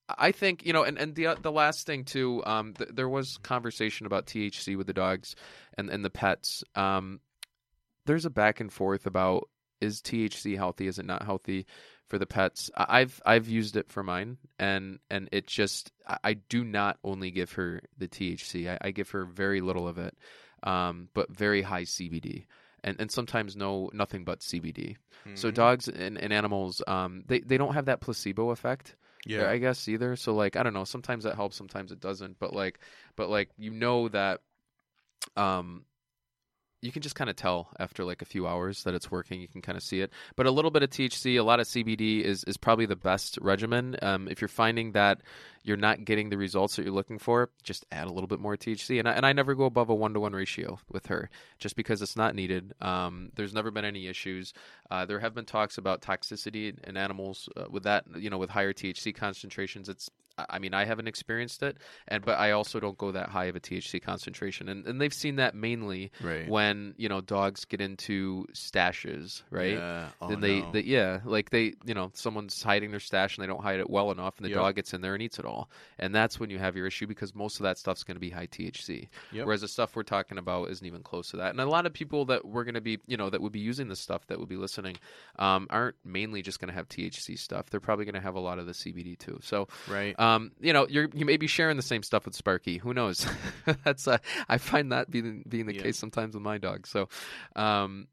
I 0.09 0.33
think 0.33 0.65
you 0.65 0.73
know, 0.73 0.85
and, 0.85 0.99
and 0.99 1.15
the 1.15 1.37
the 1.41 1.53
last 1.53 1.87
thing 1.87 2.05
too, 2.05 2.43
um, 2.47 2.75
th- 2.75 2.91
there 2.93 3.09
was 3.09 3.39
conversation 3.43 4.07
about 4.07 4.27
THC 4.27 4.77
with 4.77 4.87
the 4.87 4.93
dogs 4.93 5.35
and 5.77 5.91
and 5.91 6.05
the 6.05 6.11
pets. 6.11 6.65
Um, 6.75 7.21
there's 8.07 8.25
a 8.25 8.31
back 8.31 8.61
and 8.61 8.73
forth 8.73 9.07
about 9.07 9.49
is 9.81 10.01
THC 10.01 10.57
healthy, 10.57 10.87
is 10.87 10.99
it 10.99 11.07
not 11.07 11.23
healthy 11.23 11.67
for 12.09 12.19
the 12.19 12.27
pets? 12.27 12.71
I- 12.77 13.01
I've 13.01 13.21
I've 13.27 13.49
used 13.49 13.77
it 13.77 13.91
for 13.91 14.03
mine, 14.03 14.39
and 14.59 14.99
and 15.11 15.29
it 15.31 15.47
just 15.47 15.93
I, 16.25 16.35
do 16.35 16.65
not 16.65 16.99
only 17.05 17.31
give 17.31 17.53
her 17.53 17.83
the 17.99 18.09
THC, 18.09 18.71
I, 18.71 18.79
I 18.81 18.91
give 18.93 19.11
her 19.11 19.25
very 19.25 19.61
little 19.61 19.87
of 19.87 19.99
it, 19.99 20.17
um, 20.63 21.09
but 21.15 21.31
very 21.31 21.63
high 21.63 21.83
CBD. 21.83 22.47
And, 22.85 22.97
and 23.01 23.11
sometimes 23.11 23.57
no 23.57 23.91
nothing 23.93 24.25
but 24.25 24.39
CBD. 24.41 24.97
So 25.35 25.51
Mhm. 25.51 25.55
dogs 25.55 25.89
and, 25.89 26.17
and 26.17 26.33
animals, 26.33 26.81
um, 26.87 27.25
they, 27.27 27.41
they 27.41 27.59
don't 27.59 27.75
have 27.75 27.87
that 27.87 28.01
placebo 28.01 28.51
effect. 28.51 28.95
Yeah, 29.27 29.51
I 29.51 29.59
guess 29.59 29.89
either. 29.89 30.17
So 30.17 30.35
like 30.35 30.57
I 30.57 30.63
don't 30.63 30.75
know. 30.75 30.85
Sometimes 30.85 31.25
that 31.25 31.35
helps. 31.35 31.57
Sometimes 31.57 31.93
it 31.93 32.01
doesn't. 32.01 32.39
But 32.39 32.53
like, 32.53 32.79
but 33.17 33.29
like 33.29 33.51
you 33.59 33.71
know 33.71 34.09
that, 34.09 34.41
um, 35.37 35.85
you 36.81 36.93
can 36.93 37.03
just 37.03 37.15
kind 37.15 37.29
of 37.29 37.37
tell 37.37 37.69
after 37.79 38.05
like 38.05 38.23
a 38.23 38.25
few 38.25 38.47
hours 38.47 38.85
that 38.85 38.95
it's 38.95 39.11
working. 39.11 39.41
You 39.41 39.49
can 39.49 39.63
kind 39.63 39.77
of 39.77 39.83
see 39.83 40.01
it. 40.01 40.13
But 40.37 40.47
a 40.47 40.51
little 40.51 40.71
bit 40.71 40.83
of 40.83 40.91
THC, 40.91 41.39
a 41.39 41.43
lot 41.43 41.61
of 41.61 41.67
CBD 41.67 42.23
is 42.23 42.45
is 42.45 42.57
probably 42.57 42.87
the 42.87 42.97
best 42.97 43.39
regimen. 43.41 43.97
Um, 44.03 44.29
if 44.29 44.41
you're 44.41 44.49
finding 44.49 44.93
that 44.93 45.23
you're 45.69 45.77
not 45.77 46.05
getting 46.05 46.31
the 46.31 46.39
results 46.39 46.77
that 46.77 46.85
you're 46.85 46.95
looking 46.95 47.19
for, 47.19 47.51
just 47.63 47.87
add 47.93 48.07
a 48.09 48.13
little 48.13 48.27
bit 48.27 48.41
more 48.41 48.57
THC. 48.57 48.99
And 48.99 49.09
I, 49.09 49.13
and 49.13 49.27
I 49.27 49.33
never 49.33 49.55
go 49.55 49.65
above 49.65 49.91
a 49.91 49.95
one 49.95 50.15
to 50.15 50.21
one 50.21 50.33
ratio 50.33 50.79
with 50.91 51.07
her, 51.07 51.31
just 51.59 51.77
because 51.77 52.03
it's 52.03 52.17
not 52.17 52.35
needed. 52.35 52.73
Um, 52.81 53.31
there's 53.37 53.55
never 53.55 53.71
been 53.71 53.85
any 53.85 54.07
issues. 54.07 54.53
Uh, 54.91 55.05
there 55.05 55.21
have 55.21 55.35
been 55.35 55.45
talks 55.45 55.79
about 55.79 56.01
toxicity 56.01 56.75
in 56.85 56.97
animals 56.97 57.49
uh, 57.57 57.65
with 57.71 57.85
that, 57.85 58.05
you 58.17 58.31
know, 58.31 58.39
with 58.39 58.51
higher 58.51 58.73
THC 58.73 59.15
concentrations. 59.15 59.89
It's 59.89 60.11
I- 60.49 60.59
mean, 60.59 60.75
I 60.75 60.85
haven't 60.85 61.09
experienced 61.09 61.63
it, 61.63 61.79
and 62.07 62.25
but 62.25 62.39
I 62.39 62.53
also 62.53 62.79
don't 62.79 62.97
go 62.97 63.11
that 63.11 63.29
high 63.29 63.47
of 63.47 63.57
a 63.57 63.61
THC 63.61 64.01
concentration, 64.01 64.69
and 64.69 64.87
and 64.87 65.01
they've 65.01 65.13
seen 65.13 65.37
that 65.37 65.55
mainly 65.55 66.13
right. 66.23 66.49
when 66.49 66.95
you 66.97 67.09
know 67.09 67.21
dogs 67.21 67.65
get 67.65 67.81
into 67.81 68.47
stashes, 68.53 69.43
right? 69.51 69.73
Yeah. 69.73 70.09
Oh, 70.21 70.29
then 70.29 70.41
they, 70.41 70.61
no. 70.61 70.73
they, 70.73 70.83
yeah, 70.83 71.21
like 71.25 71.51
they, 71.51 71.75
you 71.85 71.95
know, 71.95 72.11
someone's 72.15 72.63
hiding 72.63 72.91
their 72.91 73.01
stash 73.01 73.37
and 73.37 73.43
they 73.43 73.49
don't 73.49 73.63
hide 73.63 73.81
it 73.81 73.91
well 73.91 74.11
enough, 74.13 74.37
and 74.39 74.45
the 74.45 74.51
Yep. 74.51 74.59
dog 74.59 74.75
gets 74.77 74.95
in 74.95 75.01
there 75.01 75.15
and 75.15 75.23
eats 75.23 75.39
it 75.39 75.45
all, 75.45 75.58
and 75.99 76.15
that's 76.15 76.39
when 76.39 76.51
you 76.51 76.59
have 76.59 76.77
your 76.77 76.87
issue 76.87 77.07
because 77.07 77.35
most 77.35 77.59
of 77.59 77.65
that 77.65 77.79
stuff's 77.79 78.05
going 78.05 78.17
to 78.17 78.21
be 78.21 78.31
high 78.31 78.47
THC, 78.47 79.09
Yep. 79.33 79.47
whereas 79.47 79.61
the 79.63 79.69
stuff 79.69 79.97
we're 79.97 80.03
talking 80.03 80.39
about 80.39 80.71
isn't 80.71 80.87
even 80.87 81.03
close 81.03 81.31
to 81.31 81.39
that. 81.39 81.51
And 81.51 81.61
a 81.61 81.67
lot 81.67 81.87
of 81.87 81.93
people 81.93 82.25
that 82.27 82.45
we're 82.45 82.65
going 82.65 82.75
to 82.75 82.81
be, 82.81 82.99
you 83.07 83.17
know, 83.17 83.31
that 83.31 83.41
would 83.41 83.53
be 83.53 83.61
using 83.61 83.89
this 83.89 84.01
stuff 84.01 84.27
that 84.29 84.39
would 84.39 84.49
be 84.49 84.57
listening, 84.57 84.97
um, 85.39 85.67
aren't 85.71 85.97
mainly 86.05 86.43
just 86.43 86.61
going 86.61 86.69
to 86.69 86.75
have 86.75 86.89
THC 86.89 87.39
stuff. 87.39 87.71
They're 87.71 87.81
probably 87.81 88.05
going 88.05 88.15
to 88.15 88.21
have 88.21 88.35
a 88.35 88.41
lot 88.41 88.59
of 88.59 88.67
the 88.67 88.73
CBD 88.73 89.19
too. 89.19 89.39
So, 89.43 89.69
right. 89.89 90.19
um, 90.21 90.53
you 90.61 90.73
know, 90.73 90.87
you're 90.89 91.09
you 91.15 91.25
may 91.25 91.37
be 91.37 91.47
sharing 91.47 91.77
the 91.77 91.83
same 91.83 92.03
stuff 92.03 92.25
with 92.27 92.35
Sparky. 92.35 92.79
Who 92.79 92.93
knows? 92.95 93.27
That's 93.85 94.07
uh, 94.09 94.19
I 94.49 94.59
find 94.59 94.93
that 94.93 95.11
being 95.11 95.45
being 95.49 95.67
the 95.67 95.75
Yeah. 95.75 95.83
case 95.83 95.99
sometimes 95.99 96.35
with 96.35 96.43
my 96.43 96.59
dog. 96.59 96.87
So, 96.87 97.09
um, 97.57 98.09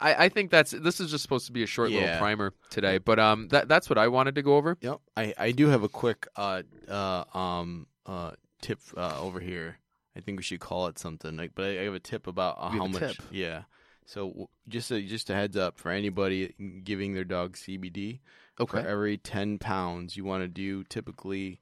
I, 0.00 0.24
I 0.24 0.28
think 0.28 0.50
that's 0.50 0.70
this 0.70 1.00
is 1.00 1.10
just 1.10 1.22
supposed 1.22 1.46
to 1.46 1.52
be 1.52 1.62
a 1.62 1.66
short 1.66 1.90
little 1.90 2.18
primer 2.18 2.54
today, 2.70 2.98
but 2.98 3.18
um, 3.18 3.48
that 3.48 3.68
that's 3.68 3.90
what 3.90 3.98
I 3.98 4.08
wanted 4.08 4.34
to 4.36 4.42
go 4.42 4.56
over. 4.56 4.78
Yep. 4.80 5.00
I, 5.16 5.34
I 5.36 5.50
do 5.52 5.68
have 5.68 5.82
a 5.82 5.88
quick 5.88 6.26
uh 6.36 6.62
uh 6.88 7.24
um 7.34 7.86
uh 8.06 8.32
tip 8.62 8.78
uh 8.96 9.20
over 9.20 9.40
here. 9.40 9.78
I 10.16 10.20
think 10.20 10.38
we 10.38 10.42
should 10.42 10.60
call 10.60 10.86
it 10.86 10.98
something 10.98 11.36
like, 11.36 11.52
but 11.54 11.64
I, 11.64 11.80
I 11.80 11.82
have 11.84 11.94
a 11.94 12.00
tip 12.00 12.26
about 12.26 12.56
uh, 12.58 12.70
how 12.70 12.84
a 12.84 12.88
much. 12.88 13.00
tip? 13.00 13.16
Yeah. 13.30 13.62
So 14.06 14.28
w- 14.28 14.46
just 14.68 14.90
a, 14.90 15.02
just 15.02 15.30
a 15.30 15.34
heads 15.34 15.56
up 15.56 15.78
for 15.78 15.90
anybody 15.90 16.54
giving 16.84 17.14
their 17.14 17.24
dog 17.24 17.54
CBD. 17.56 18.20
For 18.68 18.78
every 18.78 19.16
ten 19.18 19.58
pounds, 19.58 20.16
you 20.16 20.24
want 20.24 20.44
to 20.44 20.48
do 20.48 20.84
typically, 20.84 21.60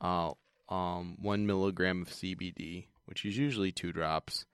uh, 0.00 0.32
um, 0.68 1.16
one 1.20 1.46
milligram 1.46 2.02
of 2.02 2.10
CBD, 2.10 2.86
which 3.06 3.24
is 3.24 3.36
usually 3.36 3.72
two 3.72 3.92
drops, 3.92 4.46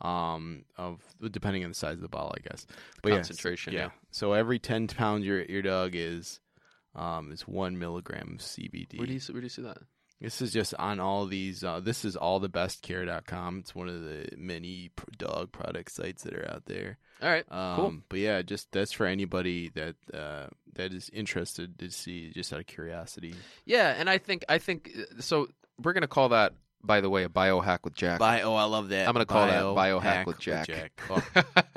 um, 0.00 0.64
of 0.76 1.00
depending 1.30 1.64
on 1.64 1.70
the 1.70 1.74
size 1.74 1.94
of 1.94 2.00
the 2.02 2.08
bottle, 2.08 2.34
I 2.36 2.40
guess. 2.48 2.66
But 3.02 3.10
yeah, 3.10 3.14
Concentration, 3.16 3.72
yeah. 3.72 3.78
yeah. 3.80 3.90
So 4.10 4.32
every 4.32 4.58
ten 4.58 4.86
pounds 4.86 5.24
your 5.24 5.42
your 5.42 5.62
dog 5.62 5.92
is, 5.94 6.40
um, 6.94 7.32
is 7.32 7.42
one 7.42 7.78
milligram 7.78 8.32
of 8.34 8.40
CBD. 8.40 8.98
Where 8.98 9.06
do 9.06 9.12
you 9.12 9.20
see- 9.20 9.32
where 9.32 9.40
do 9.40 9.46
you 9.46 9.50
see 9.50 9.62
that? 9.62 9.78
This 10.20 10.42
is 10.42 10.52
just 10.52 10.74
on 10.74 11.00
all 11.00 11.24
these. 11.24 11.64
Uh, 11.64 11.80
this 11.80 12.04
is 12.04 12.14
allthebestcare.com. 12.14 13.58
It's 13.60 13.74
one 13.74 13.88
of 13.88 14.02
the 14.02 14.28
many 14.36 14.90
pr- 14.94 15.06
dog 15.16 15.50
product 15.52 15.90
sites 15.92 16.24
that 16.24 16.34
are 16.34 16.46
out 16.50 16.66
there. 16.66 16.98
All 17.22 17.28
right, 17.30 17.44
Um, 17.50 17.76
Cool. 17.76 17.94
But 18.08 18.18
yeah, 18.18 18.42
just 18.42 18.70
that's 18.72 18.92
for 18.92 19.06
anybody 19.06 19.70
that 19.70 19.96
uh, 20.12 20.48
that 20.74 20.92
is 20.92 21.10
interested 21.14 21.78
to 21.78 21.90
see, 21.90 22.30
just 22.34 22.52
out 22.52 22.60
of 22.60 22.66
curiosity. 22.66 23.34
yeah, 23.64 23.94
and 23.96 24.08
I 24.10 24.18
think 24.18 24.44
I 24.48 24.58
think 24.58 24.90
uh, 24.96 25.20
so. 25.20 25.48
We're 25.82 25.94
gonna 25.94 26.06
call 26.08 26.28
that, 26.28 26.52
by 26.82 27.00
the 27.00 27.10
way, 27.10 27.24
a 27.24 27.28
biohack 27.28 27.80
with 27.84 27.94
Jack. 27.94 28.18
Bio, 28.18 28.54
I 28.54 28.64
love 28.64 28.88
that. 28.90 29.06
I'm 29.08 29.12
gonna 29.12 29.26
call 29.26 29.46
that 29.46 29.62
biohack 29.62 30.26
with 30.26 30.38
Jack. 30.38 30.68
Oh, 31.10 31.22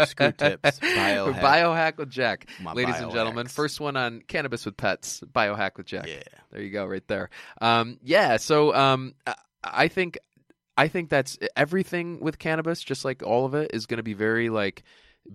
screw 0.05 0.31
tips. 0.37 0.79
Biohack. 0.79 1.39
Biohack 1.41 1.97
with 1.97 2.09
Jack, 2.09 2.47
My 2.61 2.73
ladies 2.73 2.95
and 2.99 3.11
gentlemen. 3.11 3.47
biohacks. 3.47 3.51
First 3.51 3.79
one 3.79 3.95
on 3.97 4.21
cannabis 4.27 4.65
with 4.65 4.77
pets. 4.77 5.21
Biohack 5.21 5.77
with 5.77 5.85
Jack. 5.85 6.07
Yeah. 6.07 6.23
There 6.51 6.61
you 6.61 6.69
go, 6.69 6.85
right 6.85 7.05
there. 7.07 7.29
Um, 7.61 7.99
yeah. 8.03 8.37
So 8.37 8.73
um, 8.73 9.15
I- 9.27 9.35
I 9.65 9.87
think 9.87 10.17
I 10.75 10.87
think 10.89 11.09
that's 11.09 11.37
everything 11.55 12.19
with 12.19 12.37
cannabis. 12.39 12.81
Just 12.83 13.05
like 13.05 13.23
all 13.23 13.45
of 13.45 13.53
it 13.53 13.71
is 13.73 13.85
going 13.85 13.97
to 13.97 14.03
be 14.03 14.13
very 14.13 14.49
like 14.49 14.83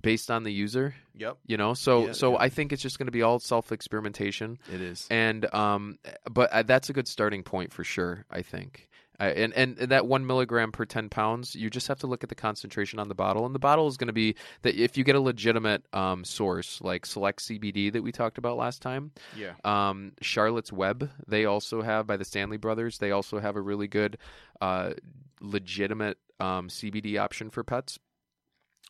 based 0.02 0.31
on 0.31 0.42
the 0.44 0.52
user. 0.52 0.94
Yep. 1.14 1.38
You 1.46 1.57
know. 1.57 1.72
So 1.74 2.07
Yeah, 2.09 2.12
so 2.12 2.33
yeah. 2.33 2.38
I 2.40 2.48
think 2.50 2.72
it's 2.72 2.83
just 2.83 2.98
going 2.98 3.07
to 3.07 3.12
be 3.12 3.22
all 3.22 3.38
self 3.38 3.72
experimentation. 3.72 4.59
It 4.72 4.81
is. 4.83 5.07
And 5.11 5.52
um, 5.54 5.98
but 6.31 6.50
uh, 6.52 6.62
that's 6.64 6.90
a 6.90 6.92
good 6.92 7.09
starting 7.09 7.42
point 7.42 7.72
for 7.72 7.85
sure. 7.85 8.24
I 8.31 8.42
think. 8.42 8.88
And, 9.18 9.52
and 9.54 9.76
that 9.78 10.07
one 10.07 10.26
milligram 10.26 10.70
per 10.70 10.85
10 10.85 11.09
pounds, 11.09 11.57
you 11.57 11.70
just 11.70 11.88
have 11.88 11.98
to 12.00 12.07
look 12.07 12.22
at 12.22 12.28
the 12.28 12.35
concentration 12.37 12.98
on 13.00 13.09
the 13.09 13.14
bottle. 13.14 13.44
And 13.46 13.54
the 13.54 13.59
bottle 13.59 13.88
is 13.88 13.96
going 13.96 14.07
to 14.07 14.12
be 14.12 14.37
that 14.62 14.76
if 14.76 14.96
you 14.96 15.02
get 15.02 15.16
a 15.16 15.20
legitimate 15.20 15.83
um, 15.92 16.24
source 16.24 16.81
like 16.83 17.04
Select 17.04 17.40
CBD 17.40 17.92
that 17.92 18.02
we 18.02 18.12
talked 18.12 18.38
about 18.38 18.57
last 18.57 18.81
time, 18.81 19.11
Yeah. 19.37 19.54
um, 19.64 20.12
Charlotte's 20.20 20.72
Web, 20.72 21.11
they 21.26 21.44
also 21.46 21.83
have 21.83 22.07
by 22.07 22.16
the 22.16 22.24
Stanley 22.24 22.59
Brothers, 22.59 22.98
they 22.98 23.11
also 23.11 23.40
have 23.40 23.57
a 23.57 23.61
really 23.61 23.88
good, 23.88 24.18
uh, 24.61 24.92
legitimate 25.40 26.18
um, 26.40 26.68
CBD 26.68 27.18
option 27.20 27.50
for 27.50 27.64
pets. 27.64 27.98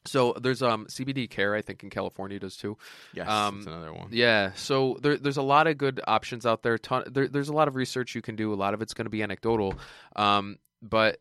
So 0.04 0.34
there's 0.40 0.62
um, 0.62 0.86
CBD 0.86 1.28
Care, 1.28 1.54
I 1.54 1.62
think 1.62 1.82
in 1.82 1.90
California 1.90 2.38
does 2.38 2.56
too. 2.56 2.76
Yes. 3.12 3.28
Um, 3.28 3.56
that's 3.56 3.66
another 3.66 3.92
one. 3.92 4.08
Yeah, 4.10 4.52
so 4.54 4.96
there, 5.02 5.16
there's 5.16 5.36
a 5.36 5.42
lot 5.42 5.66
of 5.66 5.76
good 5.78 6.00
options 6.06 6.46
out 6.46 6.62
there. 6.62 6.78
Ton, 6.78 7.04
there. 7.10 7.28
There's 7.28 7.48
a 7.48 7.54
lot 7.54 7.68
of 7.68 7.76
research 7.76 8.14
you 8.14 8.22
can 8.22 8.36
do. 8.36 8.52
A 8.52 8.56
lot 8.56 8.74
of 8.74 8.82
it's 8.82 8.94
going 8.94 9.06
to 9.06 9.10
be 9.10 9.22
anecdotal, 9.22 9.74
um, 10.16 10.58
but 10.82 11.20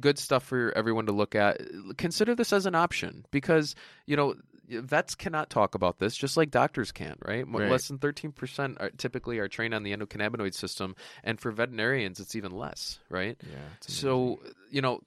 good 0.00 0.18
stuff 0.18 0.44
for 0.44 0.72
everyone 0.76 1.06
to 1.06 1.12
look 1.12 1.34
at. 1.34 1.60
Consider 1.96 2.34
this 2.34 2.52
as 2.52 2.66
an 2.66 2.74
option 2.74 3.24
because 3.30 3.74
you 4.06 4.16
know 4.16 4.34
vets 4.68 5.14
cannot 5.14 5.48
talk 5.48 5.74
about 5.74 5.98
this 5.98 6.16
just 6.16 6.36
like 6.36 6.50
doctors 6.50 6.92
can, 6.92 7.16
right? 7.24 7.46
Right. 7.48 7.70
Less 7.70 7.88
than 7.88 7.98
13% 7.98 8.80
are, 8.80 8.90
typically 8.90 9.38
are 9.38 9.48
trained 9.48 9.74
on 9.74 9.82
the 9.82 9.96
endocannabinoid 9.96 10.54
system, 10.54 10.94
and 11.24 11.40
for 11.40 11.50
veterinarians, 11.50 12.20
it's 12.20 12.36
even 12.36 12.52
less, 12.52 12.98
right? 13.08 13.36
Yeah. 13.42 13.56
So 13.80 14.40
you 14.70 14.82
know, 14.82 15.00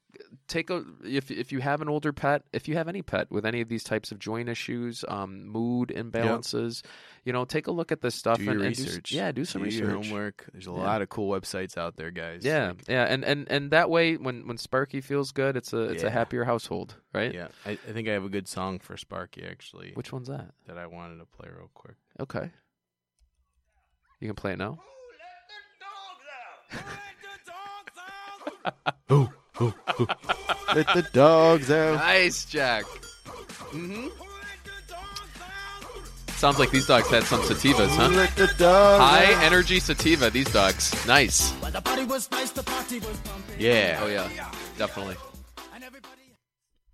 take 0.48 0.70
a 0.70 0.84
if 1.04 1.32
if 1.32 1.52
you 1.52 1.60
have 1.60 1.82
an 1.82 1.90
older 1.90 2.12
pet, 2.14 2.44
if 2.54 2.68
you 2.68 2.76
have 2.76 2.88
any 2.88 3.02
pet 3.02 3.30
with 3.32 3.46
any 3.46 3.62
of 3.62 3.70
these 3.70 3.84
types 3.84 4.12
of 4.12 4.20
joint 4.20 4.50
issues, 4.50 5.06
um, 5.08 5.46
mood 5.48 5.90
imbalances, 5.96 6.84
you 7.26 7.32
know, 7.34 7.46
take 7.46 7.68
a 7.68 7.72
look 7.72 7.92
at 7.92 8.02
this 8.02 8.16
stuff 8.16 8.38
do 8.40 8.44
your 8.46 8.54
and, 8.54 8.62
and 8.64 8.76
do 8.76 8.84
research. 8.84 9.12
yeah, 9.12 9.32
do 9.32 9.46
some 9.46 9.62
do 9.62 9.66
research. 9.66 9.82
your 9.82 9.92
homework. 9.92 10.50
There's 10.52 10.68
a 10.68 10.72
Yeah. 10.72 10.78
lot 10.78 11.02
of 11.02 11.10
cool 11.10 11.30
websites 11.32 11.78
out 11.78 11.96
there, 11.98 12.12
guys. 12.12 12.44
Yeah, 12.44 12.68
Like, 12.70 12.88
yeah, 12.90 13.04
and, 13.06 13.24
and 13.24 13.48
and 13.50 13.72
that 13.72 13.90
way, 13.90 14.18
when 14.18 14.48
when 14.48 14.58
Sparky 14.58 15.02
feels 15.02 15.32
good, 15.32 15.56
it's 15.58 15.74
a 15.74 15.82
it's 15.84 16.04
a 16.04 16.10
happier 16.10 16.44
household, 16.46 16.96
right? 17.14 17.34
yeah. 17.34 17.48
I, 17.66 17.72
I 17.72 17.92
think 17.92 18.08
I 18.08 18.12
have 18.14 18.24
a 18.24 18.30
good 18.30 18.48
song 18.48 18.80
for 18.80 18.98
Sparky 18.98 19.44
actually 19.44 19.92
Which 19.94 20.12
one's 20.12 20.28
that? 20.28 20.52
that 20.68 20.78
I 20.78 20.88
wanted 20.88 21.18
to 21.20 21.26
play 21.26 21.50
real 21.56 21.70
quick. 21.74 21.96
Okay, 22.20 22.52
you 24.20 24.28
can 24.28 24.36
play 24.36 24.54
it 24.54 24.58
now. 24.58 24.80
Let 30.76 30.88
the 30.94 31.08
dogs 31.14 31.70
out. 31.72 31.96
Nice, 31.96 32.46
Jack. 32.46 32.86
hmm 33.72 34.08
Sounds 36.36 36.58
like 36.58 36.72
these 36.72 36.88
dogs 36.88 37.08
had 37.10 37.24
some 37.24 37.40
sativas, 37.42 37.90
huh? 37.90 38.08
Let 38.10 38.36
the 38.36 38.48
dogs 38.58 39.04
High 39.04 39.32
out. 39.36 39.44
energy 39.44 39.80
sativa. 39.80 40.32
These 40.32 40.52
dogs, 40.52 41.06
nice. 41.06 41.54
Yeah. 43.60 44.00
Oh 44.02 44.08
yeah, 44.08 44.28
definitely. 44.78 45.16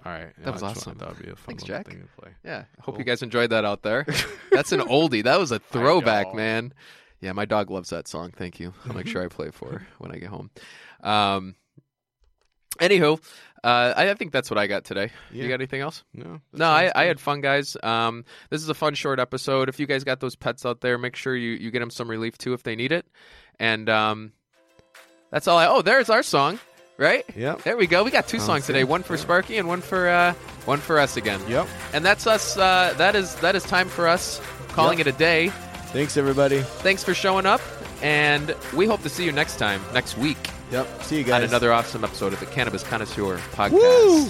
All 0.06 0.12
right. 0.14 0.32
That 0.44 0.54
was 0.54 0.64
awesome. 0.64 0.98
That 1.00 1.10
would 1.10 1.20
be 1.26 1.30
a 1.32 1.36
fun 1.36 1.46
Thanks, 1.48 1.64
Jack. 1.64 1.88
thing 1.88 2.02
to 2.02 2.22
play. 2.22 2.32
Yeah, 2.46 2.60
I 2.60 2.82
hope 2.82 2.96
Cool. 2.96 3.00
you 3.00 3.04
guys 3.04 3.22
enjoyed 3.22 3.50
that 3.50 3.66
out 3.66 3.82
there. 3.84 4.06
That's 4.52 4.72
an 4.72 4.80
oldie. 4.82 5.24
That 5.24 5.40
was 5.40 5.52
a 5.52 5.60
throwback, 5.60 6.34
man. 6.34 6.74
Yeah, 7.20 7.32
my 7.34 7.46
dog 7.46 7.70
loves 7.72 7.90
that 7.90 8.08
song. 8.08 8.32
Thank 8.36 8.60
you. 8.60 8.74
I'll 8.86 8.96
make 8.96 9.08
sure 9.08 9.24
I 9.24 9.28
play 9.28 9.48
it 9.48 9.54
for 9.54 9.70
her 9.72 9.88
when 9.98 10.12
I 10.12 10.18
get 10.18 10.30
home. 10.30 10.50
Um, 11.02 11.56
anywho, 12.80 13.20
uh, 13.64 13.94
I, 13.98 14.10
I 14.10 14.14
think 14.14 14.32
that's 14.32 14.50
what 14.50 14.58
I 14.58 14.68
got 14.68 14.84
today. 14.86 15.12
You 15.32 15.48
got 15.48 15.56
anything 15.56 15.82
else? 15.82 16.04
No. 16.14 16.40
No, 16.54 16.66
I, 16.68 16.92
I 16.96 17.04
had 17.06 17.20
fun, 17.20 17.42
guys. 17.42 17.76
Um, 17.84 18.24
this 18.50 18.62
is 18.62 18.70
a 18.70 18.74
fun 18.74 18.94
short 18.94 19.20
episode. 19.20 19.68
If 19.70 19.80
you 19.80 19.88
guys 19.88 20.04
got 20.04 20.20
those 20.20 20.36
pets 20.36 20.66
out 20.66 20.82
there, 20.82 20.98
make 20.98 21.16
sure 21.16 21.36
you, 21.36 21.52
you 21.52 21.72
get 21.72 21.80
them 21.80 21.90
some 21.90 22.10
relief 22.10 22.38
too 22.38 22.54
if 22.54 22.64
they 22.64 22.76
need 22.76 22.92
it. 22.92 23.06
And 23.60 23.90
um, 23.90 24.32
that's 25.32 25.48
all 25.48 25.58
I. 25.58 25.66
Oh, 25.68 25.82
there's 25.82 26.10
our 26.10 26.24
song, 26.24 26.60
right? 26.98 27.26
Yep. 27.36 27.64
There 27.64 27.76
we 27.78 27.88
go. 27.88 28.04
We 28.04 28.12
got 28.12 28.28
two 28.28 28.40
songs 28.40 28.66
today. 28.68 28.84
One 28.84 29.04
for 29.04 29.18
Sparky 29.18 29.58
and 29.58 29.68
one 29.68 29.82
for 29.82 30.08
uh, 30.08 30.34
one 30.66 30.80
for 30.80 31.00
us 31.00 31.18
again. 31.18 31.42
Yep. 31.50 31.68
And 31.94 32.06
that's 32.06 32.28
us. 32.28 32.56
Uh, 32.58 32.94
that 32.98 33.16
is 33.16 33.36
that 33.36 33.56
is 33.56 33.64
time 33.64 33.90
for 33.90 34.08
us 34.08 34.40
calling 34.70 35.00
Yep. 35.00 35.08
it 35.08 35.16
a 35.16 35.18
day. 35.18 35.50
Thanks 35.88 36.18
everybody. 36.18 36.60
Thanks 36.62 37.04
for 37.04 37.14
showing 37.16 37.46
up, 37.48 37.62
and 38.04 38.56
we 38.76 38.86
hope 38.86 39.02
to 39.02 39.10
see 39.10 39.26
you 39.26 39.32
next 39.32 39.58
time, 39.58 39.82
next 39.94 40.18
week, 40.18 40.38
Yep. 40.72 41.04
See 41.04 41.18
you 41.18 41.24
guys. 41.24 41.44
on 41.44 41.50
another 41.50 41.72
awesome 41.72 42.04
episode 42.04 42.34
of 42.34 42.40
the 42.40 42.46
Cannabis 42.46 42.84
Connoisseur 42.84 43.38
podcast. 43.54 43.72
Woo! 43.72 44.30